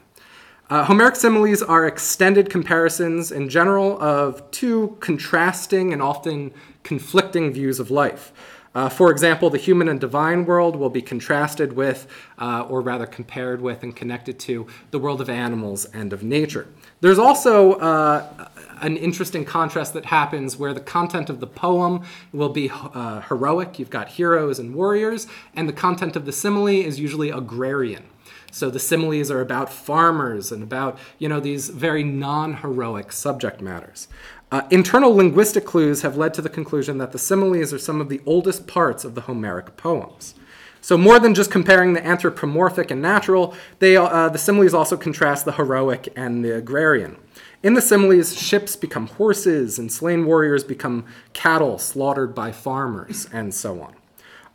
Uh, 0.71 0.85
Homeric 0.85 1.17
similes 1.17 1.61
are 1.61 1.89
extended 1.89 2.49
comparisons 2.49 3.33
in 3.33 3.49
general 3.49 4.01
of 4.01 4.49
two 4.53 4.97
contrasting 5.01 5.93
and 5.93 6.01
often 6.01 6.53
conflicting 6.85 7.53
views 7.53 7.81
of 7.81 7.91
life. 7.91 8.33
Uh, 8.77 8.89
for 8.89 9.11
example, 9.11 9.51
the 9.51 9.59
human 9.59 9.89
and 9.89 10.01
divine 10.01 10.47
world 10.47 10.77
will 10.77 10.89
be 10.89 11.03
contrasted 11.03 11.73
with, 11.73 12.07
uh, 12.39 12.65
or 12.69 12.81
rather 12.81 13.07
compared 13.07 13.61
with 13.61 13.83
and 13.83 13.97
connected 13.97 14.39
to, 14.39 14.69
the 14.93 15.01
world 15.01 15.21
of 15.21 15.29
animals 15.29 15.85
and 15.87 16.13
of 16.13 16.23
nature. 16.23 16.69
There's 17.01 17.19
also 17.19 17.73
uh, 17.73 18.49
an 18.83 18.97
interesting 18.97 19.45
contrast 19.45 19.95
that 19.95 20.07
happens 20.07 20.57
where 20.57 20.75
the 20.75 20.81
content 20.81 21.31
of 21.31 21.41
the 21.41 21.47
poem 21.47 22.05
will 22.33 22.49
be 22.49 22.71
uh, 22.71 23.21
heroic, 23.23 23.79
you've 23.79 23.91
got 23.91 24.09
heroes 24.09 24.59
and 24.59 24.75
warriors, 24.75 25.27
and 25.55 25.69
the 25.69 25.73
content 25.73 26.17
of 26.17 26.27
the 26.27 26.33
simile 26.33 26.69
is 26.69 27.01
usually 27.01 27.31
agrarian. 27.31 28.05
So 28.51 28.69
the 28.69 28.79
similes 28.79 29.31
are 29.31 29.41
about 29.41 29.73
farmers 29.73 30.53
and 30.53 30.63
about, 30.63 30.99
you 31.19 31.29
know, 31.29 31.41
these 31.41 31.71
very 31.71 32.05
non-heroic 32.05 33.11
subject 33.11 33.63
matters. 33.63 34.09
Uh, 34.51 34.63
internal 34.71 35.15
linguistic 35.15 35.65
clues 35.65 36.03
have 36.03 36.19
led 36.19 36.35
to 36.35 36.43
the 36.43 36.51
conclusion 36.51 36.99
that 36.99 37.13
the 37.13 37.19
similes 37.19 37.73
are 37.73 37.79
some 37.79 38.03
of 38.03 38.11
the 38.11 38.21
oldest 38.27 38.67
parts 38.67 39.05
of 39.05 39.15
the 39.15 39.23
Homeric 39.23 39.79
poems. 39.79 40.35
So 40.83 40.99
more 40.99 41.19
than 41.19 41.33
just 41.33 41.51
comparing 41.51 41.95
the 41.95 42.05
anthropomorphic 42.05 42.91
and 42.91 43.01
natural, 43.01 43.55
they, 43.79 43.97
uh, 43.97 44.29
the 44.29 44.39
similes 44.39 44.75
also 44.75 44.97
contrast 44.97 45.45
the 45.45 45.53
heroic 45.53 46.13
and 46.17 46.45
the 46.45 46.55
agrarian. 46.57 47.17
In 47.63 47.75
the 47.75 47.81
similes, 47.81 48.37
ships 48.37 48.75
become 48.75 49.07
horses, 49.07 49.79
and 49.79 49.93
slain 49.93 50.27
warriors 50.27 50.65
become 50.65 51.05
cattle 51.33 51.79
slaughtered 51.79 52.35
by 52.35 52.51
farmers, 52.51 53.29
and 53.33 53.55
so 53.55 53.81
on. 53.81 53.95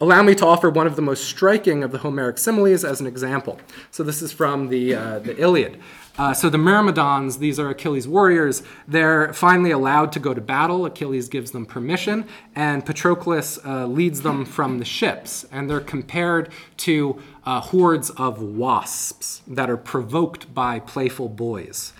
Allow 0.02 0.24
me 0.24 0.36
to 0.36 0.46
offer 0.46 0.70
one 0.70 0.88
of 0.88 0.98
the 0.98 1.02
most 1.02 1.24
striking 1.24 1.84
of 1.84 1.92
the 1.94 2.00
Homeric 2.00 2.38
similes 2.38 2.84
as 2.84 3.00
an 3.00 3.08
example. 3.08 3.60
So 3.92 4.04
this 4.04 4.22
is 4.22 4.34
from 4.34 4.68
the, 4.68 4.94
uh, 4.94 5.20
the 5.20 5.42
Iliad. 5.42 5.80
Uh, 6.18 6.34
so 6.34 6.50
the 6.50 6.58
Myrmidons, 6.58 7.38
these 7.38 7.60
are 7.60 7.70
Achilles' 7.70 8.08
warriors, 8.08 8.62
they're 8.88 9.32
finally 9.34 9.72
allowed 9.72 10.12
to 10.12 10.20
go 10.20 10.34
to 10.34 10.42
battle. 10.42 10.86
Achilles 10.86 11.30
gives 11.30 11.52
them 11.52 11.66
permission, 11.66 12.26
and 12.56 12.86
Patroclus 12.86 13.58
uh, 13.66 13.88
leads 13.88 14.22
them 14.22 14.44
from 14.44 14.80
the 14.80 14.86
ships. 14.86 15.46
And 15.52 15.70
they're 15.70 15.80
compared 15.80 16.52
to 16.78 17.22
uh, 17.46 17.62
hordes 17.62 18.10
of 18.12 18.42
wasps 18.42 19.42
that 19.48 19.70
are 19.70 19.78
provoked 19.78 20.54
by 20.54 20.80
playful 20.80 21.30
boys. 21.30 21.94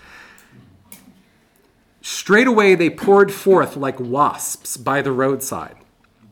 Straightway 2.10 2.74
they 2.74 2.88
poured 2.88 3.30
forth 3.30 3.76
like 3.76 4.00
wasps 4.00 4.78
by 4.78 5.02
the 5.02 5.12
roadside, 5.12 5.76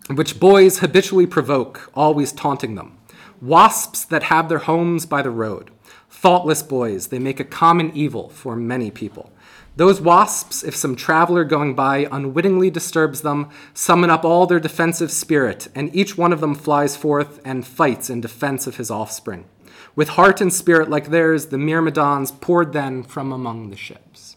which 0.09 0.41
boys 0.41 0.79
habitually 0.79 1.27
provoke, 1.27 1.91
always 1.95 2.33
taunting 2.33 2.77
them. 2.77 2.97
Wasps 3.43 4.07
that 4.07 4.23
have 4.25 4.49
their 4.49 4.61
homes 4.61 5.05
by 5.05 5.21
the 5.21 5.31
road, 5.31 5.71
Thoughtless 6.09 6.63
boys, 6.63 7.09
they 7.09 7.19
make 7.19 7.41
a 7.41 7.45
common 7.45 7.95
evil 7.95 8.31
for 8.31 8.57
many 8.57 8.91
people. 8.91 9.31
Those 9.77 10.01
wasps, 10.01 10.65
if 10.65 10.75
some 10.75 10.97
traveler 10.97 11.45
going 11.45 11.75
by 11.75 12.09
unwittingly 12.11 12.71
disturbs 12.71 13.21
them, 13.21 13.51
summon 13.75 14.09
up 14.09 14.25
all 14.25 14.47
their 14.47 14.59
defensive 14.59 15.13
spirit, 15.13 15.69
and 15.75 15.95
each 15.95 16.17
one 16.17 16.33
of 16.33 16.41
them 16.41 16.55
flies 16.55 16.97
forth 16.97 17.39
and 17.45 17.67
fights 17.67 18.09
in 18.09 18.23
defense 18.23 18.67
of 18.67 18.79
his 18.79 18.91
offspring. 18.91 19.45
With 19.95 20.09
heart 20.09 20.41
and 20.41 20.51
spirit 20.51 20.89
like 20.89 21.11
theirs, 21.11 21.47
the 21.47 21.59
myrmidons 21.59 22.33
poured 22.33 22.73
then 22.73 23.03
from 23.03 23.31
among 23.31 23.69
the 23.69 23.77
ships. 23.77 24.36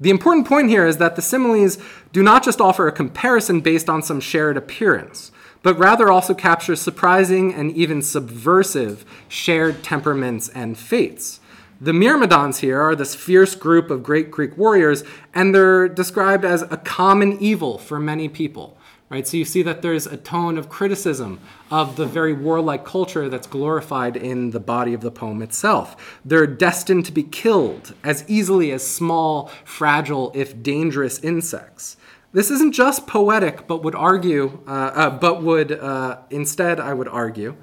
The 0.00 0.10
important 0.10 0.46
point 0.46 0.68
here 0.68 0.86
is 0.86 0.98
that 0.98 1.16
the 1.16 1.22
similes 1.22 1.76
do 2.12 2.22
not 2.22 2.44
just 2.44 2.60
offer 2.60 2.86
a 2.86 2.92
comparison 2.92 3.60
based 3.60 3.88
on 3.88 4.02
some 4.02 4.20
shared 4.20 4.56
appearance, 4.56 5.32
but 5.62 5.76
rather 5.78 6.10
also 6.10 6.34
capture 6.34 6.76
surprising 6.76 7.52
and 7.52 7.72
even 7.72 8.00
subversive 8.02 9.04
shared 9.26 9.82
temperaments 9.82 10.48
and 10.50 10.78
fates. 10.78 11.40
The 11.80 11.92
Myrmidons 11.92 12.58
here 12.58 12.80
are 12.80 12.94
this 12.94 13.14
fierce 13.14 13.54
group 13.54 13.90
of 13.90 14.02
great 14.02 14.30
Greek 14.30 14.56
warriors, 14.56 15.02
and 15.34 15.54
they're 15.54 15.88
described 15.88 16.44
as 16.44 16.62
a 16.62 16.76
common 16.76 17.38
evil 17.40 17.78
for 17.78 17.98
many 17.98 18.28
people 18.28 18.77
right? 19.10 19.26
So 19.26 19.36
you 19.36 19.44
see 19.44 19.62
that 19.62 19.82
there's 19.82 20.06
a 20.06 20.16
tone 20.16 20.58
of 20.58 20.68
criticism 20.68 21.40
of 21.70 21.96
the 21.96 22.06
very 22.06 22.32
warlike 22.32 22.84
culture 22.84 23.28
that's 23.28 23.46
glorified 23.46 24.16
in 24.16 24.50
the 24.50 24.60
body 24.60 24.94
of 24.94 25.00
the 25.00 25.10
poem 25.10 25.42
itself. 25.42 26.18
They're 26.24 26.46
destined 26.46 27.06
to 27.06 27.12
be 27.12 27.22
killed 27.22 27.94
as 28.04 28.24
easily 28.28 28.70
as 28.72 28.86
small, 28.86 29.50
fragile, 29.64 30.32
if 30.34 30.62
dangerous 30.62 31.18
insects. 31.20 31.96
This 32.32 32.50
isn't 32.50 32.72
just 32.72 33.06
poetic, 33.06 33.66
but 33.66 33.82
would 33.82 33.94
argue, 33.94 34.60
uh, 34.66 34.70
uh, 34.70 35.10
but 35.10 35.42
would 35.42 35.72
uh, 35.72 36.18
instead, 36.28 36.78
I 36.78 36.92
would 36.92 37.08
argue, 37.08 37.56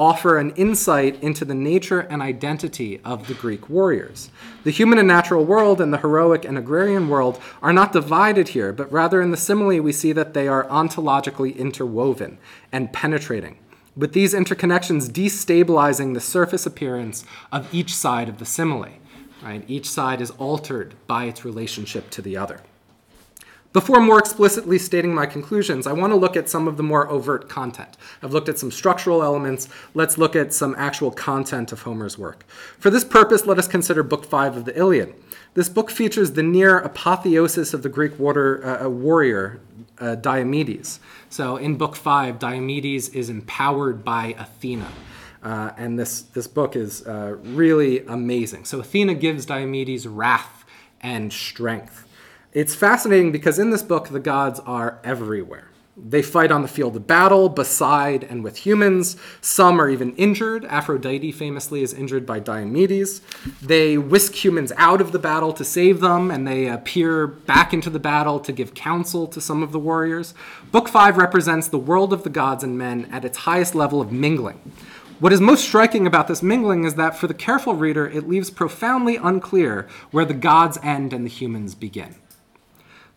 offer 0.00 0.38
an 0.38 0.48
insight 0.52 1.22
into 1.22 1.44
the 1.44 1.54
nature 1.54 2.00
and 2.00 2.22
identity 2.22 2.98
of 3.04 3.26
the 3.26 3.34
Greek 3.34 3.68
warriors. 3.68 4.30
The 4.64 4.70
human 4.70 4.98
and 4.98 5.06
natural 5.06 5.44
world 5.44 5.78
and 5.78 5.92
the 5.92 5.98
heroic 5.98 6.46
and 6.46 6.56
agrarian 6.56 7.10
world 7.10 7.38
are 7.60 7.72
not 7.72 7.92
divided 7.92 8.48
here, 8.48 8.72
but 8.72 8.90
rather 8.90 9.20
in 9.20 9.30
the 9.30 9.36
simile 9.36 9.82
we 9.82 9.92
see 9.92 10.12
that 10.12 10.32
they 10.32 10.48
are 10.48 10.64
ontologically 10.68 11.54
interwoven 11.54 12.38
and 12.72 12.94
penetrating, 12.94 13.58
with 13.94 14.14
these 14.14 14.32
interconnections 14.32 15.10
destabilizing 15.10 16.14
the 16.14 16.20
surface 16.20 16.64
appearance 16.64 17.26
of 17.52 17.72
each 17.74 17.94
side 17.94 18.30
of 18.30 18.38
the 18.38 18.46
simile. 18.46 18.88
Right? 19.42 19.64
Each 19.68 19.88
side 19.88 20.22
is 20.22 20.30
altered 20.32 20.94
by 21.06 21.24
its 21.24 21.44
relationship 21.44 22.08
to 22.10 22.22
the 22.22 22.38
other. 22.38 22.62
Before 23.72 24.00
more 24.00 24.18
explicitly 24.18 24.78
stating 24.78 25.14
my 25.14 25.26
conclusions, 25.26 25.86
I 25.86 25.92
want 25.92 26.10
to 26.10 26.16
look 26.16 26.36
at 26.36 26.48
some 26.48 26.66
of 26.66 26.76
the 26.76 26.82
more 26.82 27.08
overt 27.08 27.48
content. 27.48 27.96
I've 28.20 28.32
looked 28.32 28.48
at 28.48 28.58
some 28.58 28.72
structural 28.72 29.22
elements. 29.22 29.68
Let's 29.94 30.18
look 30.18 30.34
at 30.34 30.52
some 30.52 30.74
actual 30.76 31.12
content 31.12 31.70
of 31.70 31.82
Homer's 31.82 32.18
work. 32.18 32.42
For 32.80 32.90
this 32.90 33.04
purpose, 33.04 33.46
let 33.46 33.58
us 33.58 33.68
consider 33.68 34.02
Book 34.02 34.24
5 34.24 34.56
of 34.56 34.64
the 34.64 34.76
Iliad. 34.76 35.14
This 35.54 35.68
book 35.68 35.92
features 35.92 36.32
the 36.32 36.42
near 36.42 36.78
apotheosis 36.78 37.72
of 37.72 37.84
the 37.84 37.88
Greek 37.88 38.18
water, 38.18 38.64
uh, 38.64 38.86
uh, 38.86 38.88
warrior 38.88 39.60
uh, 40.00 40.16
Diomedes. 40.16 40.98
So 41.28 41.56
in 41.56 41.76
Book 41.76 41.94
5, 41.94 42.40
Diomedes 42.40 43.14
is 43.14 43.30
empowered 43.30 44.04
by 44.04 44.34
Athena. 44.36 44.90
Uh, 45.44 45.70
and 45.76 45.96
this, 45.96 46.22
this 46.22 46.48
book 46.48 46.74
is 46.74 47.06
uh, 47.06 47.36
really 47.42 48.04
amazing. 48.06 48.64
So 48.64 48.80
Athena 48.80 49.14
gives 49.14 49.46
Diomedes 49.46 50.08
wrath 50.08 50.64
and 51.00 51.32
strength. 51.32 52.08
It's 52.52 52.74
fascinating 52.74 53.30
because 53.30 53.60
in 53.60 53.70
this 53.70 53.84
book, 53.84 54.08
the 54.08 54.18
gods 54.18 54.58
are 54.66 54.98
everywhere. 55.04 55.68
They 55.96 56.22
fight 56.22 56.50
on 56.50 56.62
the 56.62 56.68
field 56.68 56.96
of 56.96 57.06
battle, 57.06 57.48
beside 57.48 58.24
and 58.24 58.42
with 58.42 58.56
humans. 58.56 59.16
Some 59.40 59.80
are 59.80 59.88
even 59.88 60.16
injured. 60.16 60.64
Aphrodite 60.64 61.30
famously 61.30 61.82
is 61.82 61.92
injured 61.92 62.26
by 62.26 62.40
Diomedes. 62.40 63.20
They 63.62 63.98
whisk 63.98 64.34
humans 64.34 64.72
out 64.76 65.00
of 65.00 65.12
the 65.12 65.18
battle 65.20 65.52
to 65.52 65.64
save 65.64 66.00
them, 66.00 66.30
and 66.30 66.44
they 66.44 66.66
appear 66.66 67.28
back 67.28 67.72
into 67.72 67.90
the 67.90 68.00
battle 68.00 68.40
to 68.40 68.50
give 68.50 68.74
counsel 68.74 69.28
to 69.28 69.40
some 69.40 69.62
of 69.62 69.70
the 69.70 69.78
warriors. 69.78 70.34
Book 70.72 70.88
5 70.88 71.18
represents 71.18 71.68
the 71.68 71.78
world 71.78 72.12
of 72.12 72.24
the 72.24 72.30
gods 72.30 72.64
and 72.64 72.76
men 72.76 73.06
at 73.12 73.24
its 73.24 73.38
highest 73.38 73.76
level 73.76 74.00
of 74.00 74.10
mingling. 74.10 74.58
What 75.20 75.32
is 75.32 75.40
most 75.40 75.64
striking 75.64 76.06
about 76.06 76.26
this 76.26 76.42
mingling 76.42 76.84
is 76.84 76.94
that 76.94 77.16
for 77.16 77.26
the 77.26 77.34
careful 77.34 77.74
reader, 77.74 78.08
it 78.08 78.26
leaves 78.26 78.50
profoundly 78.50 79.16
unclear 79.16 79.86
where 80.10 80.24
the 80.24 80.34
gods 80.34 80.78
end 80.82 81.12
and 81.12 81.26
the 81.26 81.30
humans 81.30 81.74
begin. 81.74 82.16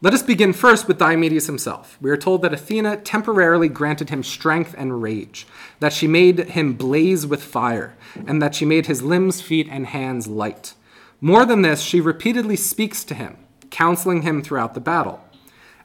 Let 0.03 0.13
us 0.13 0.21
begin 0.21 0.51
first 0.51 0.89
with 0.89 0.97
Diomedes 0.97 1.45
himself. 1.45 1.97
We 2.01 2.11
are 2.11 2.17
told 2.17 2.41
that 2.41 2.53
Athena 2.53 2.97
temporarily 2.97 3.69
granted 3.69 4.09
him 4.09 4.21
strength 4.21 4.75
and 4.77 5.01
rage, 5.01 5.47
that 5.79 5.93
she 5.93 6.09
made 6.09 6.39
him 6.39 6.73
blaze 6.73 7.25
with 7.25 7.41
fire, 7.41 7.95
and 8.27 8.41
that 8.41 8.53
she 8.53 8.65
made 8.65 8.87
his 8.87 9.01
limbs, 9.01 9.39
feet, 9.39 9.69
and 9.71 9.87
hands 9.87 10.27
light. 10.27 10.73
More 11.21 11.45
than 11.45 11.61
this, 11.61 11.79
she 11.79 12.01
repeatedly 12.01 12.57
speaks 12.57 13.05
to 13.05 13.15
him, 13.15 13.37
counseling 13.69 14.23
him 14.23 14.41
throughout 14.41 14.73
the 14.73 14.81
battle. 14.81 15.21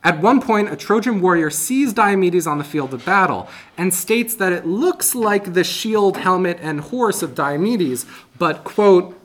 At 0.03 0.21
one 0.21 0.41
point, 0.41 0.73
a 0.73 0.75
Trojan 0.75 1.21
warrior 1.21 1.49
sees 1.49 1.93
Diomedes 1.93 2.49
on 2.49 2.59
the 2.59 2.65
field 2.65 2.93
of 2.93 3.05
battle 3.05 3.49
and 3.77 3.95
states 3.95 4.35
that 4.35 4.53
it 4.53 4.67
looks 4.67 5.15
like 5.15 5.55
the 5.55 5.63
shield, 5.63 6.17
helmet, 6.17 6.59
and 6.61 6.81
horse 6.81 7.23
of 7.23 7.37
Diomedes, 7.37 8.05
but, 8.37 8.65
quote, 8.65 9.17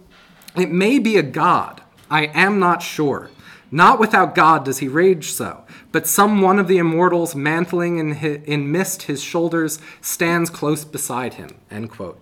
it 0.56 0.70
may 0.70 1.00
be 1.00 1.18
a 1.18 1.24
god. 1.24 1.82
I 2.12 2.26
am 2.28 2.60
not 2.60 2.84
sure. 2.84 3.32
Not 3.74 4.00
without 4.00 4.36
God 4.36 4.66
does 4.66 4.78
he 4.78 4.88
rage 4.88 5.32
so, 5.32 5.64
but 5.92 6.06
some 6.06 6.42
one 6.42 6.60
of 6.60 6.68
the 6.68 6.78
immortals 6.78 7.34
mantling 7.34 7.98
in, 7.98 8.12
his, 8.12 8.44
in 8.44 8.72
mist 8.72 9.04
his 9.04 9.24
shoulders 9.24 9.80
stands 10.00 10.52
close 10.52 10.86
beside 10.86 11.34
him. 11.34 11.56
End 11.72 11.90
quote. 11.90 12.22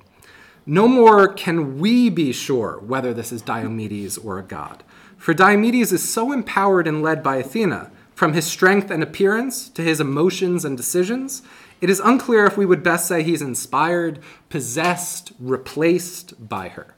No 0.65 0.87
more 0.87 1.27
can 1.27 1.77
we 1.77 2.09
be 2.09 2.31
sure 2.31 2.79
whether 2.79 3.13
this 3.13 3.33
is 3.33 3.41
Diomedes 3.41 4.17
or 4.17 4.39
a 4.39 4.43
god. 4.43 4.85
For 5.17 5.33
Diomedes 5.33 5.91
is 5.91 6.09
so 6.09 6.31
empowered 6.31 6.87
and 6.87 7.01
led 7.03 7.21
by 7.21 7.35
Athena, 7.35 7.91
from 8.15 8.31
his 8.31 8.45
strength 8.45 8.89
and 8.89 9.03
appearance 9.03 9.67
to 9.71 9.81
his 9.81 9.99
emotions 9.99 10.63
and 10.63 10.77
decisions, 10.77 11.41
it 11.81 11.89
is 11.89 11.99
unclear 11.99 12.45
if 12.45 12.55
we 12.55 12.65
would 12.65 12.81
best 12.81 13.09
say 13.09 13.23
he's 13.23 13.41
inspired, 13.41 14.19
possessed, 14.47 15.33
replaced 15.37 16.47
by 16.47 16.69
her. 16.69 16.95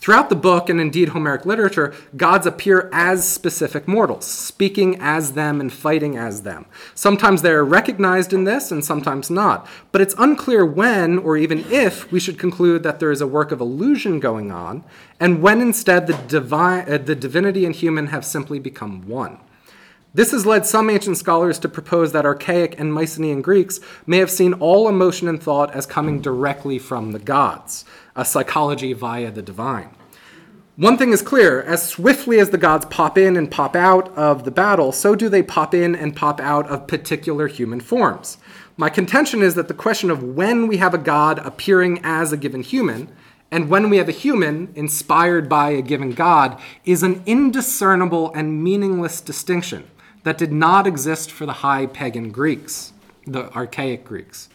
Throughout 0.00 0.30
the 0.30 0.36
book, 0.36 0.70
and 0.70 0.80
indeed 0.80 1.10
Homeric 1.10 1.44
literature, 1.44 1.92
gods 2.16 2.46
appear 2.46 2.88
as 2.90 3.28
specific 3.28 3.86
mortals, 3.86 4.24
speaking 4.24 4.96
as 4.98 5.32
them 5.32 5.60
and 5.60 5.70
fighting 5.70 6.16
as 6.16 6.40
them. 6.40 6.64
Sometimes 6.94 7.42
they're 7.42 7.64
recognized 7.64 8.32
in 8.32 8.44
this, 8.44 8.72
and 8.72 8.82
sometimes 8.82 9.28
not. 9.28 9.68
But 9.92 10.00
it's 10.00 10.14
unclear 10.16 10.64
when, 10.64 11.18
or 11.18 11.36
even 11.36 11.70
if, 11.70 12.10
we 12.10 12.18
should 12.18 12.38
conclude 12.38 12.82
that 12.82 12.98
there 12.98 13.10
is 13.10 13.20
a 13.20 13.26
work 13.26 13.52
of 13.52 13.60
illusion 13.60 14.20
going 14.20 14.50
on, 14.50 14.84
and 15.20 15.42
when 15.42 15.60
instead 15.60 16.06
the, 16.06 16.14
divine, 16.28 16.90
uh, 16.90 16.96
the 16.96 17.14
divinity 17.14 17.66
and 17.66 17.74
human 17.74 18.06
have 18.06 18.24
simply 18.24 18.58
become 18.58 19.06
one. 19.06 19.38
This 20.12 20.32
has 20.32 20.44
led 20.44 20.66
some 20.66 20.90
ancient 20.90 21.18
scholars 21.18 21.60
to 21.60 21.68
propose 21.68 22.10
that 22.12 22.26
archaic 22.26 22.74
and 22.80 22.92
Mycenaean 22.92 23.42
Greeks 23.42 23.78
may 24.06 24.18
have 24.18 24.30
seen 24.30 24.54
all 24.54 24.88
emotion 24.88 25.28
and 25.28 25.40
thought 25.40 25.72
as 25.72 25.86
coming 25.86 26.20
directly 26.20 26.80
from 26.80 27.12
the 27.12 27.20
gods 27.20 27.84
a 28.16 28.24
psychology 28.24 28.92
via 28.92 29.30
the 29.30 29.40
divine. 29.40 29.90
One 30.74 30.98
thing 30.98 31.12
is 31.12 31.22
clear 31.22 31.62
as 31.62 31.88
swiftly 31.88 32.40
as 32.40 32.50
the 32.50 32.58
gods 32.58 32.86
pop 32.86 33.16
in 33.16 33.36
and 33.36 33.48
pop 33.48 33.76
out 33.76 34.08
of 34.16 34.42
the 34.42 34.50
battle, 34.50 34.90
so 34.90 35.14
do 35.14 35.28
they 35.28 35.44
pop 35.44 35.74
in 35.74 35.94
and 35.94 36.16
pop 36.16 36.40
out 36.40 36.66
of 36.68 36.88
particular 36.88 37.46
human 37.46 37.78
forms. 37.78 38.38
My 38.76 38.88
contention 38.88 39.42
is 39.42 39.54
that 39.54 39.68
the 39.68 39.74
question 39.74 40.10
of 40.10 40.24
when 40.24 40.66
we 40.66 40.78
have 40.78 40.92
a 40.92 40.98
god 40.98 41.38
appearing 41.38 42.00
as 42.02 42.32
a 42.32 42.36
given 42.36 42.62
human 42.62 43.14
and 43.52 43.68
when 43.68 43.90
we 43.90 43.98
have 43.98 44.08
a 44.08 44.12
human 44.12 44.72
inspired 44.74 45.48
by 45.48 45.70
a 45.70 45.82
given 45.82 46.12
god 46.12 46.60
is 46.84 47.04
an 47.04 47.22
indiscernible 47.26 48.32
and 48.34 48.64
meaningless 48.64 49.20
distinction 49.20 49.84
that 50.22 50.38
did 50.38 50.52
not 50.52 50.86
exist 50.86 51.30
for 51.30 51.46
the 51.46 51.54
high 51.54 51.86
pagan 51.86 52.30
Greeks, 52.30 52.92
the 53.26 53.52
archaic 53.54 54.04
Greeks. 54.04 54.48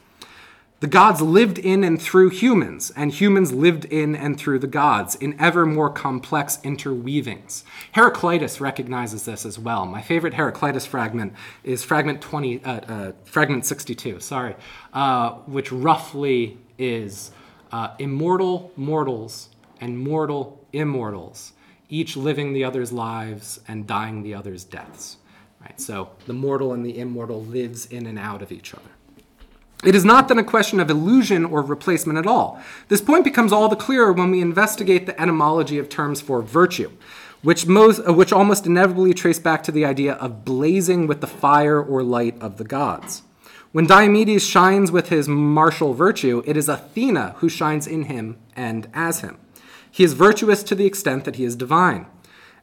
The 0.82 0.88
gods 0.88 1.22
lived 1.22 1.58
in 1.58 1.84
and 1.84 2.00
through 2.00 2.30
humans, 2.30 2.92
and 2.96 3.12
humans 3.12 3.54
lived 3.54 3.86
in 3.86 4.14
and 4.16 4.38
through 4.38 4.60
the 4.60 4.68
gods 4.68 5.16
in 5.16 5.40
ever 5.40 5.66
more 5.66 5.90
complex 5.90 6.58
interweavings. 6.64 7.64
Heraclitus 7.94 8.60
recognizes 8.60 9.24
this 9.24 9.46
as 9.46 9.58
well. 9.58 9.86
My 9.86 10.02
favorite 10.02 10.34
Heraclitus 10.34 10.86
fragment 10.86 11.34
is 11.64 11.84
fragment 11.84 12.22
20, 12.22 12.64
uh, 12.64 12.72
uh, 12.72 13.12
fragment 13.24 13.66
62, 13.66 14.20
sorry, 14.20 14.56
uh, 14.94 15.32
which 15.46 15.72
roughly 15.72 16.58
is 16.78 17.32
uh, 17.72 17.96
immortal 17.98 18.72
mortals 18.76 19.50
and 19.80 19.98
mortal 19.98 20.66
immortals, 20.74 21.54
each 21.90 22.18
living 22.18 22.52
the 22.52 22.66
other's 22.66 22.92
lives 22.92 23.62
and 23.68 23.88
dying 23.88 24.24
the 24.24 24.34
other's 24.34 24.66
deaths. 24.66 25.18
Right? 25.66 25.82
So 25.82 26.12
the 26.28 26.34
mortal 26.34 26.74
and 26.74 26.86
the 26.86 26.98
immortal 27.00 27.44
lives 27.44 27.86
in 27.88 28.06
and 28.06 28.20
out 28.20 28.42
of 28.42 28.52
each 28.52 28.74
other. 28.74 28.90
It 29.84 29.96
is 29.96 30.06
not 30.06 30.28
then 30.28 30.40
a 30.40 30.44
question 30.44 30.80
of 30.80 30.90
illusion 30.90 31.46
or 31.46 31.62
replacement 31.62 32.18
at 32.18 32.26
all. 32.26 32.60
This 32.88 33.02
point 33.02 33.24
becomes 33.24 33.52
all 33.52 33.68
the 33.68 33.76
clearer 33.76 34.14
when 34.14 34.32
we 34.32 34.42
investigate 34.42 35.06
the 35.06 35.20
etymology 35.20 35.78
of 35.78 35.90
terms 35.90 36.22
for 36.22 36.42
virtue, 36.42 36.92
which, 37.44 37.68
most, 37.68 38.02
uh, 38.08 38.14
which 38.14 38.34
almost 38.34 38.66
inevitably 38.66 39.14
trace 39.14 39.38
back 39.38 39.62
to 39.64 39.72
the 39.72 39.86
idea 39.86 40.14
of 40.14 40.46
blazing 40.46 41.06
with 41.08 41.22
the 41.22 41.28
fire 41.28 41.82
or 41.82 42.02
light 42.02 42.42
of 42.42 42.58
the 42.58 42.64
gods. 42.64 43.22
When 43.74 43.86
Diomedes 43.86 44.48
shines 44.48 44.92
with 44.92 45.10
his 45.10 45.28
martial 45.28 45.94
virtue, 45.94 46.42
it 46.46 46.56
is 46.56 46.70
Athena 46.70 47.36
who 47.40 47.50
shines 47.50 47.86
in 47.86 48.04
him 48.04 48.38
and 48.56 48.88
as 48.94 49.20
him. 49.20 49.38
He 49.92 50.04
is 50.04 50.14
virtuous 50.14 50.64
to 50.64 50.76
the 50.76 50.86
extent 50.86 51.26
that 51.26 51.36
he 51.36 51.44
is 51.44 51.56
divine. 51.56 52.08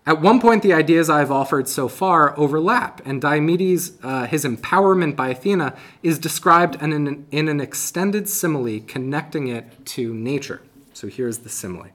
At 0.04 0.20
one 0.20 0.40
point, 0.40 0.64
the 0.64 0.72
ideas 0.72 1.08
I've 1.08 1.30
offered 1.30 1.68
so 1.68 1.86
far 1.86 2.36
overlap, 2.36 3.00
and 3.04 3.22
Diomedes, 3.22 3.92
uh, 4.02 4.26
his 4.26 4.44
empowerment 4.44 5.14
by 5.14 5.28
Athena, 5.28 5.76
is 6.02 6.18
described 6.18 6.82
in 6.82 6.92
an, 6.92 7.26
in 7.30 7.46
an 7.46 7.60
extended 7.60 8.28
simile 8.28 8.80
connecting 8.80 9.46
it 9.46 9.86
to 9.86 10.12
nature. 10.12 10.60
So 10.92 11.06
here's 11.06 11.38
the 11.38 11.48
simile. 11.48 11.90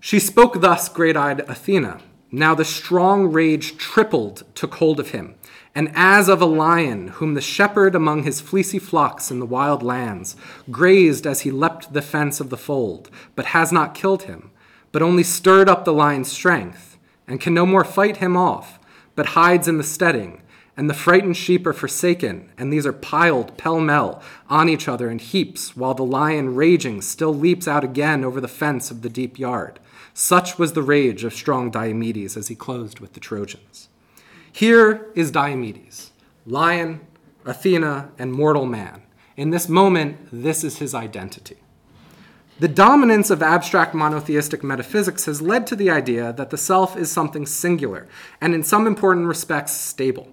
She 0.00 0.18
spoke 0.18 0.62
thus, 0.62 0.88
great 0.88 1.14
eyed 1.14 1.40
Athena. 1.40 2.00
Now 2.32 2.54
the 2.54 2.64
strong 2.64 3.30
rage 3.30 3.76
tripled 3.76 4.44
took 4.54 4.76
hold 4.76 4.98
of 4.98 5.10
him, 5.10 5.34
and 5.74 5.92
as 5.94 6.30
of 6.30 6.40
a 6.40 6.46
lion, 6.46 7.08
whom 7.08 7.34
the 7.34 7.42
shepherd 7.42 7.94
among 7.94 8.22
his 8.22 8.40
fleecy 8.40 8.78
flocks 8.78 9.30
in 9.30 9.40
the 9.40 9.46
wild 9.46 9.82
lands 9.82 10.36
grazed 10.70 11.26
as 11.26 11.42
he 11.42 11.50
leapt 11.50 11.92
the 11.92 12.02
fence 12.02 12.40
of 12.40 12.48
the 12.48 12.56
fold, 12.56 13.10
but 13.34 13.46
has 13.46 13.70
not 13.70 13.94
killed 13.94 14.22
him, 14.22 14.50
but 14.90 15.02
only 15.02 15.22
stirred 15.22 15.68
up 15.68 15.84
the 15.84 15.92
lion's 15.92 16.32
strength 16.32 16.93
and 17.26 17.40
can 17.40 17.54
no 17.54 17.66
more 17.66 17.84
fight 17.84 18.18
him 18.18 18.36
off, 18.36 18.78
but 19.14 19.26
hides 19.26 19.68
in 19.68 19.78
the 19.78 19.84
steading. 19.84 20.40
And 20.76 20.90
the 20.90 20.94
frightened 20.94 21.36
sheep 21.36 21.66
are 21.68 21.72
forsaken, 21.72 22.50
and 22.58 22.72
these 22.72 22.84
are 22.84 22.92
piled 22.92 23.56
pell 23.56 23.80
mell 23.80 24.20
on 24.50 24.68
each 24.68 24.88
other 24.88 25.08
in 25.08 25.20
heaps, 25.20 25.76
while 25.76 25.94
the 25.94 26.04
lion, 26.04 26.56
raging, 26.56 27.00
still 27.00 27.32
leaps 27.32 27.68
out 27.68 27.84
again 27.84 28.24
over 28.24 28.40
the 28.40 28.48
fence 28.48 28.90
of 28.90 29.02
the 29.02 29.08
deep 29.08 29.38
yard. 29.38 29.78
Such 30.14 30.58
was 30.58 30.72
the 30.72 30.82
rage 30.82 31.22
of 31.22 31.32
strong 31.32 31.70
Diomedes 31.70 32.36
as 32.36 32.48
he 32.48 32.54
closed 32.56 32.98
with 32.98 33.12
the 33.12 33.20
Trojans. 33.20 33.88
Here 34.52 35.10
is 35.14 35.30
Diomedes, 35.30 36.10
lion, 36.44 37.00
Athena, 37.44 38.10
and 38.18 38.32
mortal 38.32 38.66
man. 38.66 39.02
In 39.36 39.50
this 39.50 39.68
moment, 39.68 40.16
this 40.32 40.62
is 40.62 40.78
his 40.78 40.94
identity. 40.94 41.56
The 42.60 42.68
dominance 42.68 43.30
of 43.30 43.42
abstract 43.42 43.94
monotheistic 43.94 44.62
metaphysics 44.62 45.24
has 45.24 45.42
led 45.42 45.66
to 45.66 45.74
the 45.74 45.90
idea 45.90 46.32
that 46.34 46.50
the 46.50 46.56
self 46.56 46.96
is 46.96 47.10
something 47.10 47.46
singular 47.46 48.06
and, 48.40 48.54
in 48.54 48.62
some 48.62 48.86
important 48.86 49.26
respects, 49.26 49.72
stable. 49.72 50.28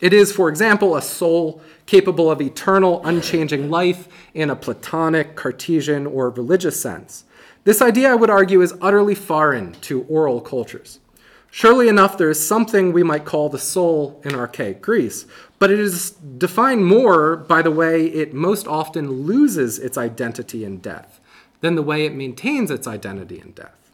It 0.00 0.12
is, 0.12 0.30
for 0.30 0.48
example, 0.48 0.94
a 0.94 1.02
soul 1.02 1.60
capable 1.86 2.30
of 2.30 2.40
eternal, 2.40 3.04
unchanging 3.04 3.70
life 3.70 4.06
in 4.34 4.50
a 4.50 4.56
Platonic, 4.56 5.34
Cartesian, 5.34 6.06
or 6.06 6.30
religious 6.30 6.80
sense. 6.80 7.24
This 7.64 7.82
idea, 7.82 8.12
I 8.12 8.14
would 8.14 8.30
argue, 8.30 8.60
is 8.60 8.74
utterly 8.80 9.16
foreign 9.16 9.72
to 9.80 10.04
oral 10.04 10.40
cultures. 10.40 11.00
Surely 11.50 11.88
enough, 11.88 12.16
there 12.16 12.30
is 12.30 12.44
something 12.44 12.92
we 12.92 13.02
might 13.02 13.24
call 13.24 13.48
the 13.48 13.58
soul 13.58 14.20
in 14.24 14.36
archaic 14.36 14.80
Greece, 14.80 15.26
but 15.58 15.72
it 15.72 15.80
is 15.80 16.10
defined 16.10 16.86
more 16.86 17.36
by 17.36 17.62
the 17.62 17.70
way 17.72 18.06
it 18.06 18.32
most 18.32 18.68
often 18.68 19.10
loses 19.10 19.80
its 19.80 19.98
identity 19.98 20.64
in 20.64 20.78
death 20.78 21.20
than 21.64 21.76
the 21.76 21.82
way 21.82 22.04
it 22.04 22.14
maintains 22.14 22.70
its 22.70 22.86
identity 22.86 23.40
in 23.40 23.52
death. 23.52 23.90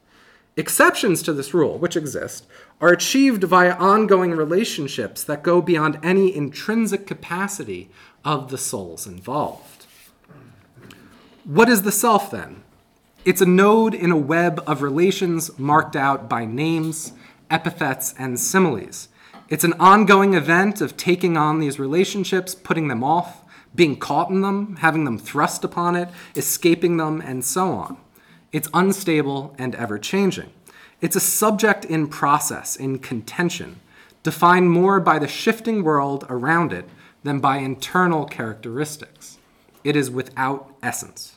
Exceptions 0.56 1.22
to 1.22 1.32
this 1.32 1.54
rule, 1.54 1.78
which 1.78 1.96
exist, 1.96 2.44
are 2.80 2.88
achieved 2.88 3.44
via 3.44 3.74
ongoing 3.74 4.32
relationships 4.32 5.22
that 5.22 5.44
go 5.44 5.62
beyond 5.62 5.96
any 6.02 6.34
intrinsic 6.34 7.06
capacity 7.06 7.88
of 8.24 8.50
the 8.50 8.58
souls 8.58 9.06
involved. 9.06 9.86
What 11.44 11.68
is 11.68 11.82
the 11.82 11.92
self 11.92 12.32
then? 12.32 12.64
It's 13.24 13.40
a 13.40 13.46
node 13.46 13.94
in 13.94 14.10
a 14.10 14.16
web 14.16 14.60
of 14.66 14.82
relations 14.82 15.56
marked 15.56 15.94
out 15.94 16.28
by 16.28 16.46
names, 16.46 17.12
epithets, 17.52 18.16
and 18.18 18.40
similes. 18.40 19.06
It's 19.48 19.62
an 19.62 19.74
ongoing 19.74 20.34
event 20.34 20.80
of 20.80 20.96
taking 20.96 21.36
on 21.36 21.60
these 21.60 21.78
relationships, 21.78 22.52
putting 22.52 22.88
them 22.88 23.04
off, 23.04 23.39
being 23.74 23.96
caught 23.96 24.30
in 24.30 24.40
them, 24.40 24.76
having 24.76 25.04
them 25.04 25.18
thrust 25.18 25.64
upon 25.64 25.96
it, 25.96 26.08
escaping 26.34 26.96
them, 26.96 27.20
and 27.20 27.44
so 27.44 27.72
on. 27.72 27.96
It's 28.52 28.68
unstable 28.74 29.54
and 29.58 29.74
ever 29.74 29.98
changing. 29.98 30.50
It's 31.00 31.16
a 31.16 31.20
subject 31.20 31.84
in 31.84 32.08
process, 32.08 32.76
in 32.76 32.98
contention, 32.98 33.80
defined 34.22 34.70
more 34.70 35.00
by 35.00 35.18
the 35.18 35.28
shifting 35.28 35.82
world 35.82 36.26
around 36.28 36.72
it 36.72 36.88
than 37.22 37.40
by 37.40 37.58
internal 37.58 38.24
characteristics. 38.24 39.38
It 39.84 39.96
is 39.96 40.10
without 40.10 40.74
essence. 40.82 41.36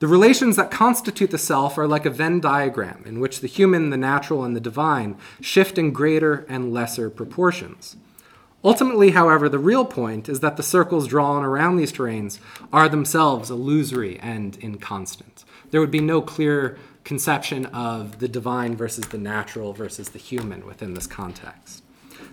The 0.00 0.06
relations 0.06 0.54
that 0.54 0.70
constitute 0.70 1.32
the 1.32 1.38
self 1.38 1.76
are 1.76 1.88
like 1.88 2.06
a 2.06 2.10
Venn 2.10 2.38
diagram 2.38 3.02
in 3.04 3.18
which 3.18 3.40
the 3.40 3.48
human, 3.48 3.90
the 3.90 3.96
natural, 3.96 4.44
and 4.44 4.54
the 4.54 4.60
divine 4.60 5.16
shift 5.40 5.76
in 5.76 5.92
greater 5.92 6.46
and 6.48 6.72
lesser 6.72 7.10
proportions. 7.10 7.96
Ultimately, 8.64 9.10
however, 9.10 9.48
the 9.48 9.58
real 9.58 9.84
point 9.84 10.28
is 10.28 10.40
that 10.40 10.56
the 10.56 10.62
circles 10.62 11.06
drawn 11.06 11.44
around 11.44 11.76
these 11.76 11.92
terrains 11.92 12.40
are 12.72 12.88
themselves 12.88 13.50
illusory 13.50 14.18
and 14.18 14.56
inconstant. 14.60 15.44
There 15.70 15.80
would 15.80 15.90
be 15.90 16.00
no 16.00 16.20
clear 16.20 16.76
conception 17.04 17.66
of 17.66 18.18
the 18.18 18.28
divine 18.28 18.76
versus 18.76 19.06
the 19.06 19.18
natural 19.18 19.72
versus 19.72 20.10
the 20.10 20.18
human 20.18 20.66
within 20.66 20.94
this 20.94 21.06
context. 21.06 21.84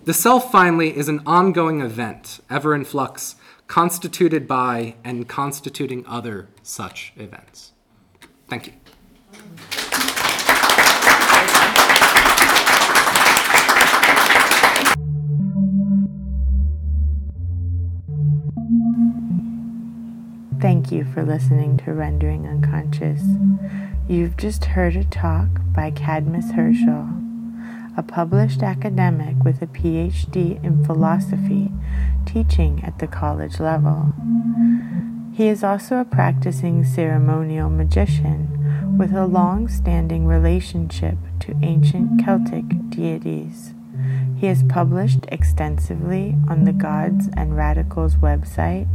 The 0.06 0.14
self, 0.14 0.52
finally, 0.52 0.96
is 0.98 1.08
an 1.08 1.22
ongoing 1.26 1.82
event, 1.82 2.40
ever 2.50 2.74
in 2.76 2.86
flux, 2.86 3.36
constituted 3.68 4.48
by 4.48 4.96
and 5.04 5.28
constituting 5.28 6.06
other 6.08 6.50
such 6.64 7.14
events. 7.18 7.72
Thank 8.48 8.68
you. 8.68 8.74
Thank 20.66 20.92
you 20.92 21.06
for 21.06 21.22
listening 21.22 21.78
to 21.86 21.94
Rendering 21.94 22.48
Unconscious. 22.48 23.22
You've 24.10 24.36
just 24.36 24.66
heard 24.66 24.96
a 24.96 25.04
talk 25.04 25.48
by 25.76 25.92
Cadmus 25.92 26.54
Herschel, 26.54 27.08
a 27.96 28.02
published 28.02 28.64
academic 28.64 29.36
with 29.44 29.62
a 29.62 29.68
PhD 29.68 30.64
in 30.64 30.84
philosophy, 30.84 31.72
teaching 32.26 32.84
at 32.84 32.98
the 32.98 33.06
college 33.06 33.60
level. 33.60 34.12
He 35.36 35.50
is 35.50 35.64
also 35.64 35.98
a 35.98 36.04
practicing 36.04 36.84
ceremonial 36.84 37.70
magician 37.70 38.98
with 38.98 39.14
a 39.14 39.28
long 39.28 39.68
standing 39.68 40.26
relationship 40.26 41.20
to 41.42 41.56
ancient 41.62 42.26
Celtic 42.26 42.90
deities. 42.90 43.75
He 44.38 44.48
has 44.48 44.64
published 44.64 45.26
extensively 45.30 46.36
on 46.50 46.66
the 46.66 46.74
Gods 46.74 47.30
and 47.36 47.56
Radicals 47.56 48.16
website 48.16 48.88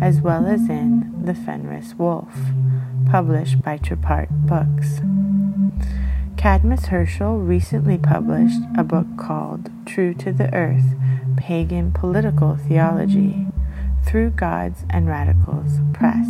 as 0.00 0.20
well 0.20 0.46
as 0.46 0.68
in 0.68 1.12
The 1.24 1.34
Fenris 1.34 1.94
Wolf, 1.94 2.34
published 3.10 3.62
by 3.62 3.78
Trapart 3.78 4.28
Books. 4.30 5.00
Cadmus 6.36 6.86
Herschel 6.86 7.38
recently 7.38 7.98
published 7.98 8.60
a 8.76 8.84
book 8.84 9.06
called 9.18 9.70
True 9.84 10.14
to 10.14 10.32
the 10.32 10.52
Earth 10.54 10.94
Pagan 11.36 11.92
Political 11.92 12.56
Theology 12.56 13.46
through 14.04 14.30
Gods 14.30 14.84
and 14.88 15.08
Radicals 15.08 15.80
Press. 15.92 16.26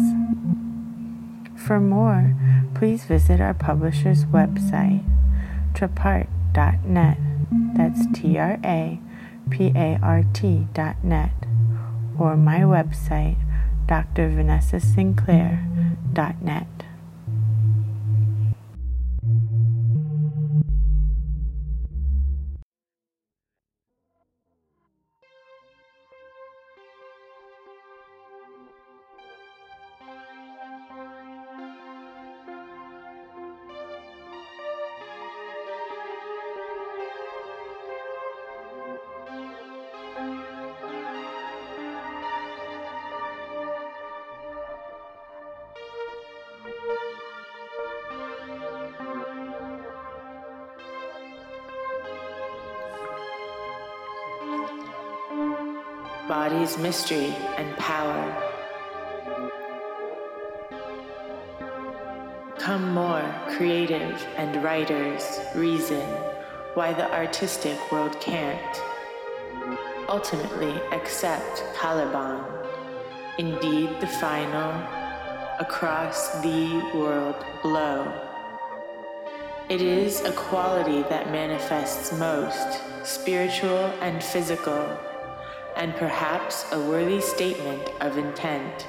For 1.56 1.80
more, 1.80 2.34
please 2.74 3.04
visit 3.04 3.40
our 3.40 3.54
publisher's 3.54 4.24
website, 4.24 5.04
trapart.net. 5.74 7.18
That's 7.50 8.06
T 8.12 8.38
R 8.38 8.60
A 8.64 9.00
P 9.50 9.72
A 9.74 9.98
R 10.02 10.24
T 10.32 10.68
dot 10.74 11.02
net, 11.04 11.32
or 12.18 12.36
my 12.36 12.60
website, 12.60 13.36
drvanessasinclair.net. 13.86 16.75
mystery 56.78 57.34
and 57.56 57.76
power. 57.76 58.42
Come 62.58 62.92
more 62.92 63.34
creative 63.48 64.26
and 64.36 64.62
writers 64.62 65.40
reason 65.54 66.06
why 66.74 66.92
the 66.92 67.10
artistic 67.12 67.78
world 67.92 68.20
can't. 68.20 68.82
Ultimately 70.08 70.72
accept 70.92 71.64
Caliban, 71.74 72.44
indeed 73.38 73.90
the 74.00 74.06
final, 74.06 74.72
across 75.58 76.40
the 76.42 76.68
world 76.94 77.36
blow. 77.62 78.12
It 79.68 79.82
is 79.82 80.20
a 80.20 80.32
quality 80.32 81.02
that 81.08 81.32
manifests 81.32 82.12
most, 82.12 82.80
spiritual 83.04 83.90
and 84.00 84.22
physical, 84.22 84.98
and 85.76 85.94
perhaps 85.96 86.64
a 86.72 86.80
worthy 86.80 87.20
statement 87.20 87.90
of 88.00 88.16
intent. 88.16 88.86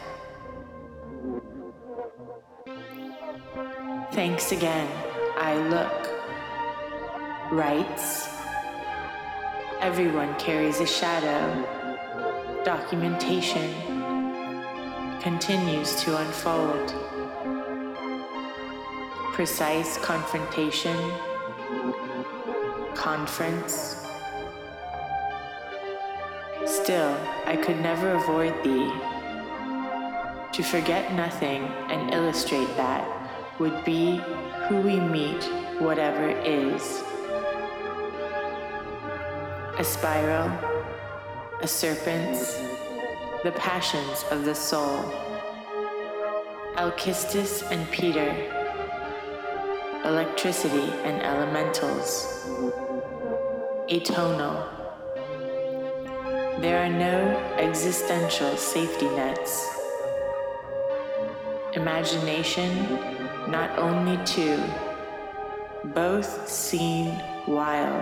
Thanks 4.13 4.51
again, 4.51 4.89
I 5.38 5.57
look. 5.67 7.51
Writes, 7.51 8.29
everyone 9.79 10.33
carries 10.39 10.79
a 10.79 10.88
shadow. 10.88 12.63
Documentation 12.63 13.73
continues 15.21 15.95
to 16.03 16.17
unfold 16.17 16.93
precise 19.38 19.99
confrontation, 19.99 20.97
conference. 22.95 24.06
Still, 26.68 27.18
I 27.45 27.55
could 27.55 27.80
never 27.80 28.11
avoid 28.11 28.53
thee. 28.63 28.91
To 30.53 30.63
forget 30.63 31.13
nothing 31.13 31.63
and 31.89 32.13
illustrate 32.13 32.68
that 32.78 33.03
would 33.59 33.84
be 33.86 34.22
who 34.68 34.78
we 34.82 34.99
meet, 34.99 35.43
whatever 35.80 36.30
is. 36.30 37.01
A 39.80 39.84
spiral, 39.84 40.49
a 41.61 41.68
serpent's, 41.68 42.57
the 43.43 43.53
passions 43.55 44.26
of 44.30 44.45
the 44.45 44.53
soul. 44.53 45.03
Alkistis 46.76 47.63
and 47.72 47.89
Peter 47.91 48.36
electricity 50.07 50.89
and 51.03 51.22
elementals. 51.22 52.45
Atonal. 53.89 54.76
There 56.59 56.83
are 56.83 56.89
no 56.89 57.37
existential 57.59 58.57
safety 58.57 59.05
nets. 59.09 59.69
Imagination, 61.73 62.97
not 63.47 63.77
only 63.77 64.17
two, 64.25 64.59
both 65.93 66.49
seen 66.49 67.09
while. 67.45 68.01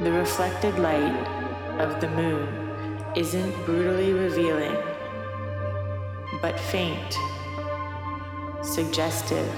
The 0.00 0.10
reflected 0.10 0.76
light 0.80 1.14
of 1.78 2.00
the 2.00 2.08
moon 2.08 2.98
isn't 3.14 3.54
brutally 3.64 4.12
revealing, 4.12 4.76
but 6.42 6.58
faint 6.58 7.16
suggestive, 8.62 9.54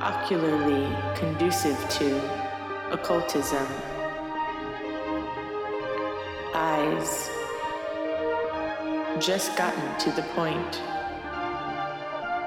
ocularly 0.00 0.86
conducive 1.16 1.76
to 1.88 2.49
occultism. 2.90 3.66
Eyes 6.54 7.30
just 9.20 9.56
gotten 9.56 9.98
to 9.98 10.10
the 10.12 10.22
point. 10.34 10.82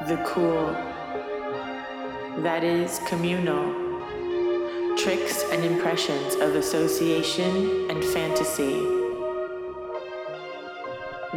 The 0.08 0.18
cool, 0.26 0.74
that 2.44 2.64
is 2.64 3.00
communal, 3.08 3.66
tricks 4.98 5.44
and 5.52 5.64
impressions 5.64 6.36
of 6.36 6.56
association 6.56 7.89
and 7.89 8.04
fantasy. 8.04 8.82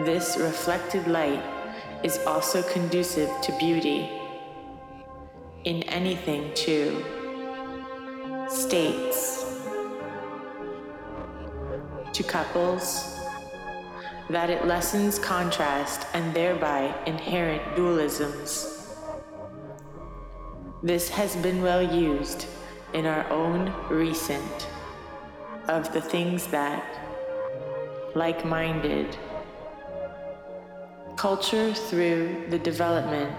This 0.04 0.36
reflected 0.38 1.06
light 1.06 1.42
is 2.02 2.18
also 2.26 2.62
conducive 2.62 3.30
to 3.42 3.56
beauty. 3.58 4.10
In 5.64 5.82
anything, 5.84 6.52
too. 6.54 7.15
States. 8.66 9.46
To 12.12 12.22
couples, 12.24 13.16
that 14.28 14.50
it 14.50 14.66
lessens 14.66 15.20
contrast 15.20 16.04
and 16.14 16.34
thereby 16.34 16.92
inherent 17.06 17.62
dualisms. 17.76 18.96
This 20.82 21.08
has 21.10 21.36
been 21.36 21.62
well 21.62 21.80
used 21.80 22.46
in 22.92 23.06
our 23.06 23.30
own 23.30 23.72
recent 23.88 24.66
of 25.68 25.92
the 25.92 26.00
things 26.00 26.48
that, 26.48 26.82
like 28.16 28.44
minded, 28.44 29.16
culture 31.14 31.72
through 31.72 32.46
the 32.48 32.58
development 32.58 33.32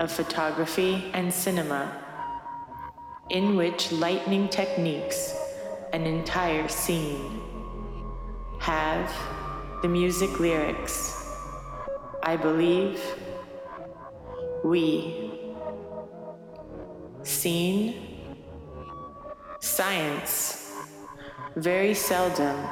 of 0.00 0.12
photography 0.12 1.10
and 1.14 1.32
cinema, 1.32 2.03
in 3.30 3.56
which 3.56 3.90
lightning 3.92 4.48
techniques, 4.48 5.34
an 5.92 6.06
entire 6.06 6.68
scene, 6.68 7.40
have 8.58 9.12
the 9.82 9.88
music 9.88 10.40
lyrics. 10.40 11.30
I 12.22 12.36
believe 12.36 13.00
we 14.64 15.30
scene 17.22 17.94
science 19.60 20.72
very 21.56 21.94
seldom 21.94 22.66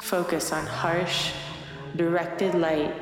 focus 0.00 0.52
on 0.52 0.66
harsh 0.66 1.32
directed 1.96 2.54
light 2.54 2.94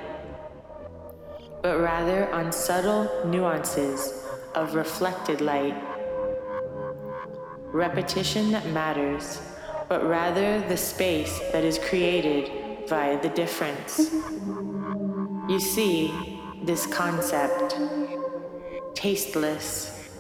but 1.63 1.79
rather 1.79 2.33
on 2.35 2.51
subtle 2.51 3.09
nuances 3.27 4.27
of 4.55 4.75
reflected 4.75 5.41
light. 5.41 5.77
Repetition 7.73 8.53
that 8.53 8.67
matters, 8.67 9.41
but 9.89 10.07
rather 10.07 10.61
the 10.69 10.77
space 10.77 11.41
that 11.53 11.65
is 11.65 11.79
created 11.79 12.87
via 12.87 13.21
the 13.23 13.31
difference. 13.31 14.13
You 15.49 15.59
see, 15.59 16.13
this 16.63 16.87
concept, 16.87 17.79
tasteless. 18.95 20.11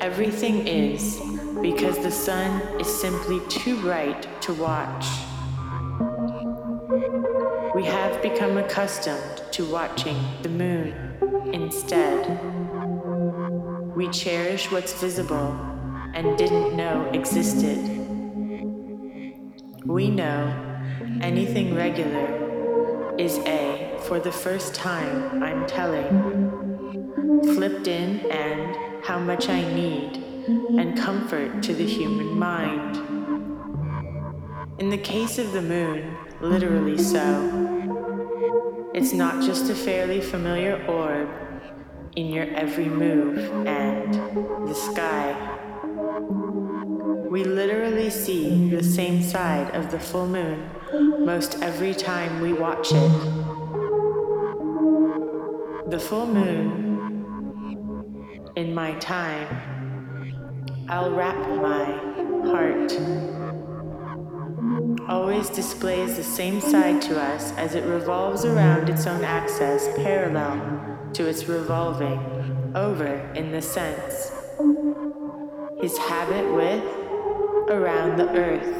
Everything 0.00 0.66
is 0.68 1.20
because 1.60 1.98
the 1.98 2.10
sun 2.10 2.62
is 2.78 2.86
simply 3.00 3.40
too 3.48 3.80
bright 3.80 4.28
to 4.42 4.54
watch. 4.54 5.06
We 7.74 7.84
have 7.84 8.22
become 8.22 8.58
accustomed 8.58 9.42
to 9.50 9.64
watching 9.64 10.16
the 10.42 10.48
moon 10.50 10.94
instead. 11.52 12.83
We 13.94 14.08
cherish 14.08 14.72
what's 14.72 14.92
visible 14.92 15.52
and 16.14 16.36
didn't 16.36 16.76
know 16.76 17.08
existed. 17.12 17.78
We 19.86 20.10
know 20.10 20.52
anything 21.20 21.76
regular 21.76 23.14
is 23.18 23.38
a, 23.38 23.96
for 24.02 24.18
the 24.18 24.32
first 24.32 24.74
time, 24.74 25.40
I'm 25.44 25.64
telling, 25.68 27.42
flipped 27.54 27.86
in 27.86 28.18
and 28.32 29.04
how 29.04 29.20
much 29.20 29.48
I 29.48 29.60
need 29.60 30.16
and 30.46 30.98
comfort 30.98 31.62
to 31.62 31.72
the 31.72 31.86
human 31.86 32.36
mind. 32.36 32.96
In 34.80 34.90
the 34.90 34.98
case 34.98 35.38
of 35.38 35.52
the 35.52 35.62
moon, 35.62 36.16
literally 36.40 36.98
so. 36.98 38.90
It's 38.92 39.12
not 39.12 39.40
just 39.44 39.70
a 39.70 39.74
fairly 39.74 40.20
familiar 40.20 40.84
orb 40.86 41.43
in 42.16 42.28
your 42.28 42.46
every 42.54 42.86
move 42.86 43.38
and 43.66 44.14
the 44.68 44.74
sky. 44.74 45.34
We 47.28 47.44
literally 47.44 48.10
see 48.10 48.70
the 48.70 48.82
same 48.82 49.22
side 49.22 49.74
of 49.74 49.90
the 49.90 49.98
full 49.98 50.26
moon 50.26 50.70
most 51.24 51.60
every 51.62 51.94
time 51.94 52.40
we 52.40 52.52
watch 52.52 52.92
it. 52.92 53.10
The 55.90 55.98
full 55.98 56.26
moon, 56.26 56.82
in 58.56 58.72
my 58.72 58.94
time, 58.94 59.48
I'll 60.88 61.10
wrap 61.10 61.36
my 61.60 61.84
heart 62.50 62.92
always 65.08 65.50
displays 65.50 66.16
the 66.16 66.24
same 66.24 66.60
side 66.60 67.02
to 67.02 67.20
us 67.20 67.52
as 67.52 67.74
it 67.74 67.84
revolves 67.84 68.44
around 68.44 68.88
its 68.88 69.06
own 69.06 69.22
axis 69.22 69.86
parallel 69.96 70.93
to 71.14 71.26
its 71.26 71.44
revolving 71.44 72.72
over 72.74 73.16
in 73.34 73.52
the 73.52 73.62
sense. 73.62 74.32
His 75.80 75.96
habit 75.96 76.52
with 76.54 76.82
around 77.70 78.18
the 78.18 78.28
earth, 78.30 78.76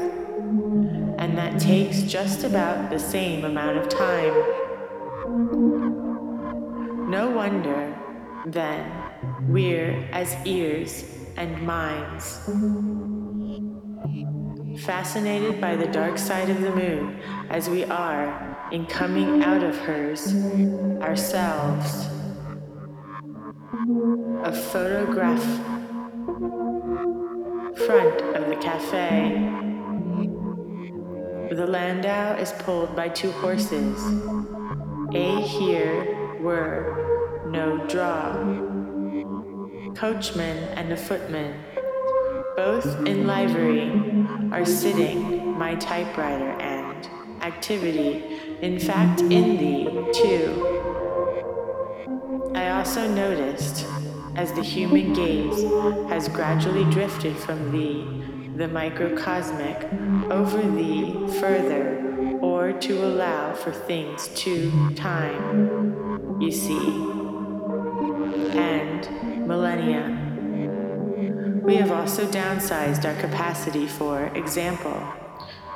and 1.19 1.37
that 1.37 1.59
takes 1.59 2.01
just 2.01 2.43
about 2.43 2.89
the 2.89 2.99
same 2.99 3.45
amount 3.45 3.77
of 3.77 3.89
time. 3.89 4.33
No 7.09 7.31
wonder, 7.31 7.97
then, 8.45 8.91
we're 9.47 10.07
as 10.11 10.35
ears 10.45 11.05
and 11.37 11.61
minds 11.61 12.39
fascinated 14.79 15.61
by 15.61 15.75
the 15.75 15.87
dark 15.87 16.17
side 16.17 16.49
of 16.49 16.61
the 16.61 16.69
moon 16.69 17.19
as 17.49 17.69
we 17.69 17.83
are 17.85 18.57
in 18.71 18.85
coming 18.85 19.41
out 19.43 19.63
of 19.63 19.77
hers 19.77 20.33
ourselves. 21.01 22.14
A 23.87 24.51
photograph 24.51 25.43
front 27.85 28.19
of 28.35 28.49
the 28.49 28.55
cafe. 28.59 29.37
The 31.51 31.67
landau 31.67 32.35
is 32.37 32.51
pulled 32.53 32.95
by 32.95 33.09
two 33.09 33.31
horses. 33.31 34.03
A 35.13 35.39
here 35.41 36.39
were 36.41 37.45
no 37.51 37.85
draw. 37.85 38.33
Coachman 39.93 40.57
and 40.73 40.91
a 40.91 40.97
footman, 40.97 41.53
both 42.55 42.87
in 43.05 43.27
livery, 43.27 43.91
are 44.51 44.65
sitting 44.65 45.55
my 45.59 45.75
typewriter 45.75 46.59
and 46.59 47.07
activity, 47.43 48.23
in 48.63 48.79
fact, 48.79 49.21
in 49.21 49.57
the 49.57 50.11
too. 50.11 50.74
I 52.55 52.69
also 52.71 53.07
noticed, 53.07 53.85
as 54.35 54.51
the 54.53 54.63
human 54.63 55.13
gaze 55.13 55.63
has 56.09 56.29
gradually 56.29 56.89
drifted 56.91 57.35
from 57.35 57.71
thee, 57.71 58.23
the 58.55 58.67
microcosmic, 58.67 59.83
over 60.31 60.61
thee 60.61 61.11
further, 61.39 62.39
or 62.41 62.71
to 62.71 63.03
allow 63.03 63.53
for 63.53 63.71
things 63.71 64.29
to 64.35 64.71
time, 64.95 66.39
you 66.39 66.51
see, 66.51 66.87
and 68.57 69.47
millennia. 69.47 70.21
We 71.63 71.75
have 71.75 71.91
also 71.91 72.25
downsized 72.25 73.05
our 73.05 73.19
capacity 73.19 73.87
for 73.87 74.27
example 74.35 75.03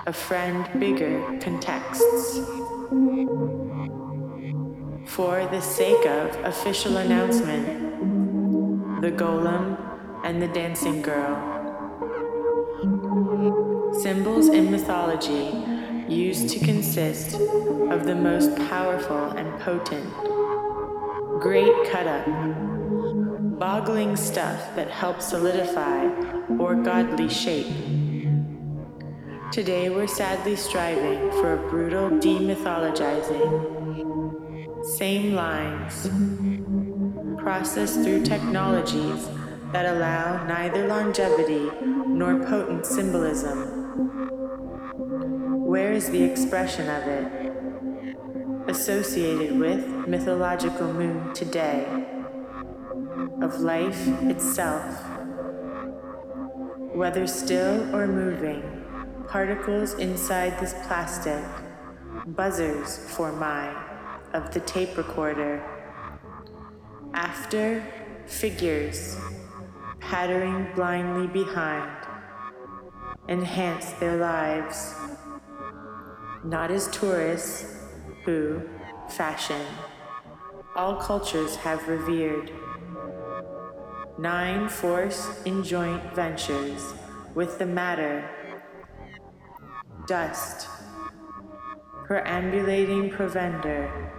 a 0.06 0.14
friend 0.14 0.68
bigger 0.80 1.40
contexts. 1.42 2.40
For 5.16 5.48
the 5.48 5.60
sake 5.60 6.06
of 6.06 6.36
official 6.46 6.98
announcement, 6.98 9.02
the 9.02 9.12
golem 9.12 9.76
and 10.24 10.40
the 10.40 10.48
dancing 10.48 11.02
girl. 11.02 11.36
Symbols 14.02 14.50
in 14.50 14.70
mythology 14.70 15.52
used 16.08 16.50
to 16.50 16.60
consist 16.60 17.36
of 17.36 18.06
the 18.06 18.16
most 18.16 18.56
powerful 18.70 19.32
and 19.32 19.60
potent, 19.60 20.14
great 21.42 21.74
cut 21.90 22.06
up, 22.06 22.26
boggling 23.60 24.16
stuff 24.16 24.76
that 24.76 24.92
helps 24.92 25.26
solidify 25.26 26.06
or 26.60 26.76
godly 26.76 27.30
shape. 27.30 27.74
Today 29.52 29.90
we're 29.90 30.08
sadly 30.08 30.56
striving 30.56 31.32
for 31.32 31.54
a 31.54 31.70
brutal 31.70 32.12
demythologizing. 32.12 33.79
Same 34.84 35.34
lines, 35.34 36.10
processed 37.38 38.02
through 38.02 38.24
technologies 38.24 39.28
that 39.72 39.86
allow 39.86 40.46
neither 40.48 40.88
longevity 40.88 41.70
nor 42.08 42.44
potent 42.46 42.86
symbolism. 42.86 43.58
Where 45.66 45.92
is 45.92 46.10
the 46.10 46.24
expression 46.24 46.90
of 46.90 47.08
it? 47.08 48.70
Associated 48.70 49.60
with 49.60 49.86
mythological 50.08 50.94
moon 50.94 51.34
today, 51.34 51.86
of 53.42 53.60
life 53.60 54.08
itself, 54.24 54.96
whether 56.94 57.28
still 57.28 57.94
or 57.96 58.08
moving 58.08 58.64
particles 59.28 59.94
inside 59.96 60.60
this 60.60 60.74
plastic, 60.88 61.44
buzzers 62.26 62.98
for 63.16 63.32
my, 63.32 63.89
of 64.34 64.54
the 64.54 64.60
tape 64.62 64.98
recorder. 64.98 65.64
After, 67.14 67.84
figures, 68.26 69.18
pattering 70.00 70.68
blindly 70.76 71.28
behind, 71.28 71.92
enhance 73.28 73.92
their 73.94 74.18
lives. 74.18 74.96
Not 76.44 76.72
as 76.72 76.88
tourists 76.90 77.86
who, 78.26 78.62
fashion, 79.10 79.66
all 80.76 80.96
cultures 80.96 81.56
have 81.58 81.88
revered. 81.88 82.52
Nine 84.18 84.70
force 84.70 85.42
in 85.44 85.64
joint 85.64 86.14
ventures 86.14 86.94
with 87.36 87.58
the 87.60 87.66
matter 87.66 88.30
dust, 90.10 90.68
perambulating 92.08 93.12
provender, 93.12 94.12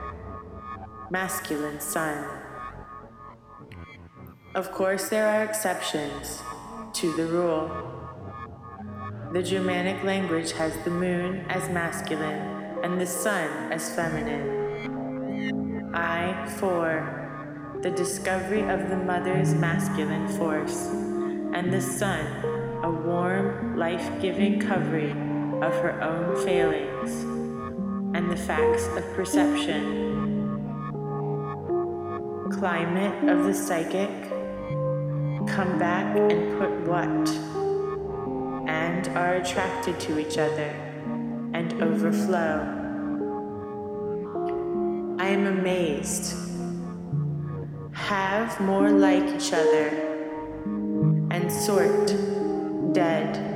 masculine 1.10 1.80
sun. 1.80 2.24
Of 4.54 4.70
course, 4.70 5.08
there 5.08 5.26
are 5.26 5.42
exceptions 5.42 6.40
to 6.94 7.12
the 7.16 7.26
rule. 7.26 7.68
The 9.32 9.42
Germanic 9.42 10.04
language 10.04 10.52
has 10.52 10.72
the 10.84 10.90
moon 10.90 11.44
as 11.48 11.68
masculine 11.68 12.82
and 12.84 13.00
the 13.00 13.06
sun 13.06 13.72
as 13.72 13.92
feminine. 13.94 15.90
I, 15.92 16.46
for 16.58 17.78
the 17.82 17.90
discovery 17.90 18.62
of 18.62 18.88
the 18.88 18.96
mother's 18.96 19.52
masculine 19.54 20.28
force, 20.28 20.86
and 21.52 21.72
the 21.72 21.80
sun, 21.80 22.24
a 22.84 22.90
warm, 22.90 23.76
life 23.76 24.08
giving 24.20 24.60
covering 24.60 25.60
of 25.62 25.72
her 25.82 26.00
own 26.00 26.36
failings 26.44 27.10
and 28.16 28.30
the 28.30 28.36
facts 28.36 28.86
of 28.96 29.04
perception, 29.14 30.09
climate 32.52 33.28
of 33.28 33.44
the 33.44 33.54
psychic, 33.54 34.10
come 35.48 35.78
back 35.78 36.16
and 36.16 36.58
put 36.58 36.70
what, 36.86 37.28
and 38.68 39.08
are 39.16 39.34
attracted 39.36 39.98
to 40.00 40.18
each 40.18 40.38
other 40.38 40.74
and 41.54 41.82
overflow. 41.82 42.76
I 45.18 45.28
am 45.28 45.46
amazed. 45.46 46.36
Have 47.92 48.60
more 48.60 48.90
like 48.90 49.24
each 49.34 49.52
other 49.52 49.88
and 51.30 51.50
sort 51.50 52.06
dead 52.92 53.50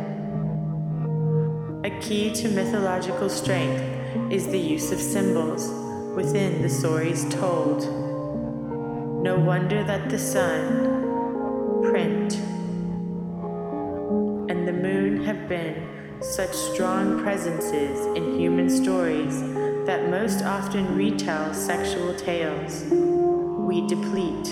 a 1.84 1.90
key 2.00 2.30
to 2.32 2.48
mythological 2.48 3.28
strength 3.28 4.32
is 4.32 4.46
the 4.46 4.58
use 4.58 4.90
of 4.90 4.98
symbols 4.98 5.68
within 6.16 6.62
the 6.62 6.68
stories 6.70 7.28
told. 7.28 8.03
No 9.24 9.36
wonder 9.38 9.82
that 9.82 10.10
the 10.10 10.18
sun, 10.18 11.80
print, 11.82 12.34
and 14.50 14.68
the 14.68 14.72
moon 14.74 15.24
have 15.24 15.48
been 15.48 16.20
such 16.20 16.52
strong 16.52 17.22
presences 17.22 18.04
in 18.18 18.38
human 18.38 18.68
stories 18.68 19.40
that 19.86 20.10
most 20.10 20.42
often 20.44 20.94
retell 20.94 21.54
sexual 21.54 22.14
tales. 22.16 22.84
We 22.90 23.86
deplete, 23.86 24.48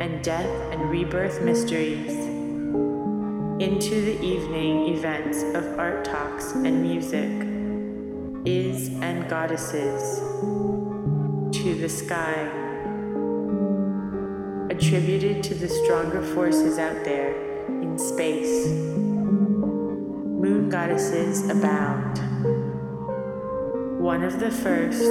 and 0.00 0.20
death 0.24 0.72
and 0.72 0.90
rebirth 0.90 1.40
mysteries 1.40 2.10
into 3.60 3.94
the 4.06 4.20
evening 4.24 4.88
events 4.88 5.40
of 5.54 5.78
art 5.78 6.04
talks 6.04 6.50
and 6.50 6.82
music, 6.82 7.30
is 8.44 8.88
and 9.04 9.30
goddesses, 9.30 10.18
to 11.56 11.76
the 11.76 11.88
sky, 11.88 12.62
attributed 14.74 15.42
to 15.44 15.54
the 15.54 15.68
stronger 15.68 16.20
forces 16.34 16.78
out 16.78 17.04
there 17.04 17.32
in 17.68 17.96
space. 17.96 18.66
Moon 20.44 20.68
goddesses 20.68 21.48
abound. 21.48 22.18
One 24.00 24.24
of 24.24 24.40
the 24.40 24.50
first 24.50 25.04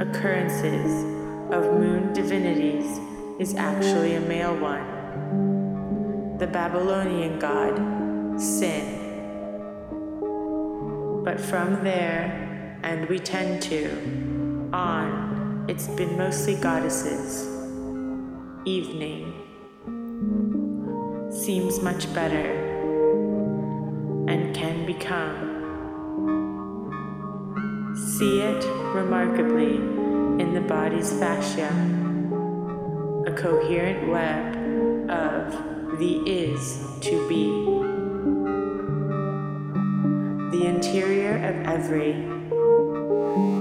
occurrences 0.00 1.04
of 1.52 1.72
moon 1.78 2.12
divinities 2.12 2.98
is 3.38 3.54
actually 3.54 4.14
a 4.16 4.20
male 4.20 4.56
one 4.58 4.96
the 6.38 6.46
Babylonian 6.46 7.38
god, 7.38 8.38
Sin. 8.38 8.84
But 11.24 11.40
from 11.40 11.82
there, 11.82 12.78
and 12.82 13.08
we 13.08 13.18
tend 13.18 13.62
to, 13.62 14.68
on, 14.74 15.64
it's 15.66 15.88
been 15.88 16.18
mostly 16.18 16.56
goddesses. 16.56 17.55
Evening 18.66 19.32
seems 21.30 21.80
much 21.80 22.12
better 22.12 22.50
and 24.26 24.52
can 24.56 24.84
become. 24.84 25.52
See 28.16 28.40
it 28.40 28.64
remarkably 28.92 29.76
in 30.42 30.52
the 30.52 30.62
body's 30.62 31.12
fascia, 31.12 31.68
a 33.28 33.32
coherent 33.36 34.10
web 34.10 34.56
of 35.10 35.98
the 36.00 36.28
is 36.28 36.82
to 37.02 37.28
be. 37.28 37.46
The 40.58 40.66
interior 40.66 41.36
of 41.36 41.54
every 41.68 42.14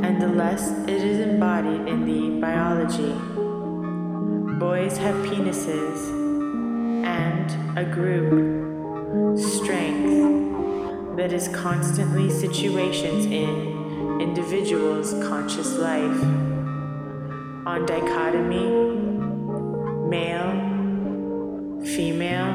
and 0.03 0.19
the 0.19 0.29
less 0.29 0.71
it 0.87 1.03
is 1.03 1.19
embodied 1.19 1.87
in 1.87 2.05
the 2.07 2.41
biology. 2.41 3.34
Boys 4.59 4.97
have 4.97 5.15
penises 5.25 7.05
and 7.05 7.77
a 7.77 7.83
group, 7.83 9.37
strength, 9.37 11.17
that 11.17 11.33
is 11.33 11.49
constantly 11.49 12.29
situations 12.29 13.25
in 13.25 14.21
individuals' 14.21 15.11
conscious 15.27 15.75
life. 15.75 16.23
On 17.67 17.85
dichotomy, 17.85 18.95
male, 20.07 21.83
female, 21.83 22.53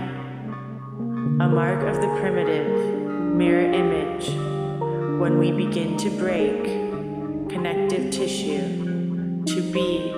a 1.40 1.48
mark 1.48 1.82
of 1.82 2.00
the 2.00 2.08
primitive 2.18 2.94
mirror 3.34 3.70
image 3.72 4.30
when 5.20 5.38
we 5.38 5.52
begin 5.52 5.98
to 5.98 6.08
break 6.10 6.64
connective 7.50 8.10
tissue 8.10 9.44
to 9.44 9.60
be 9.70 10.09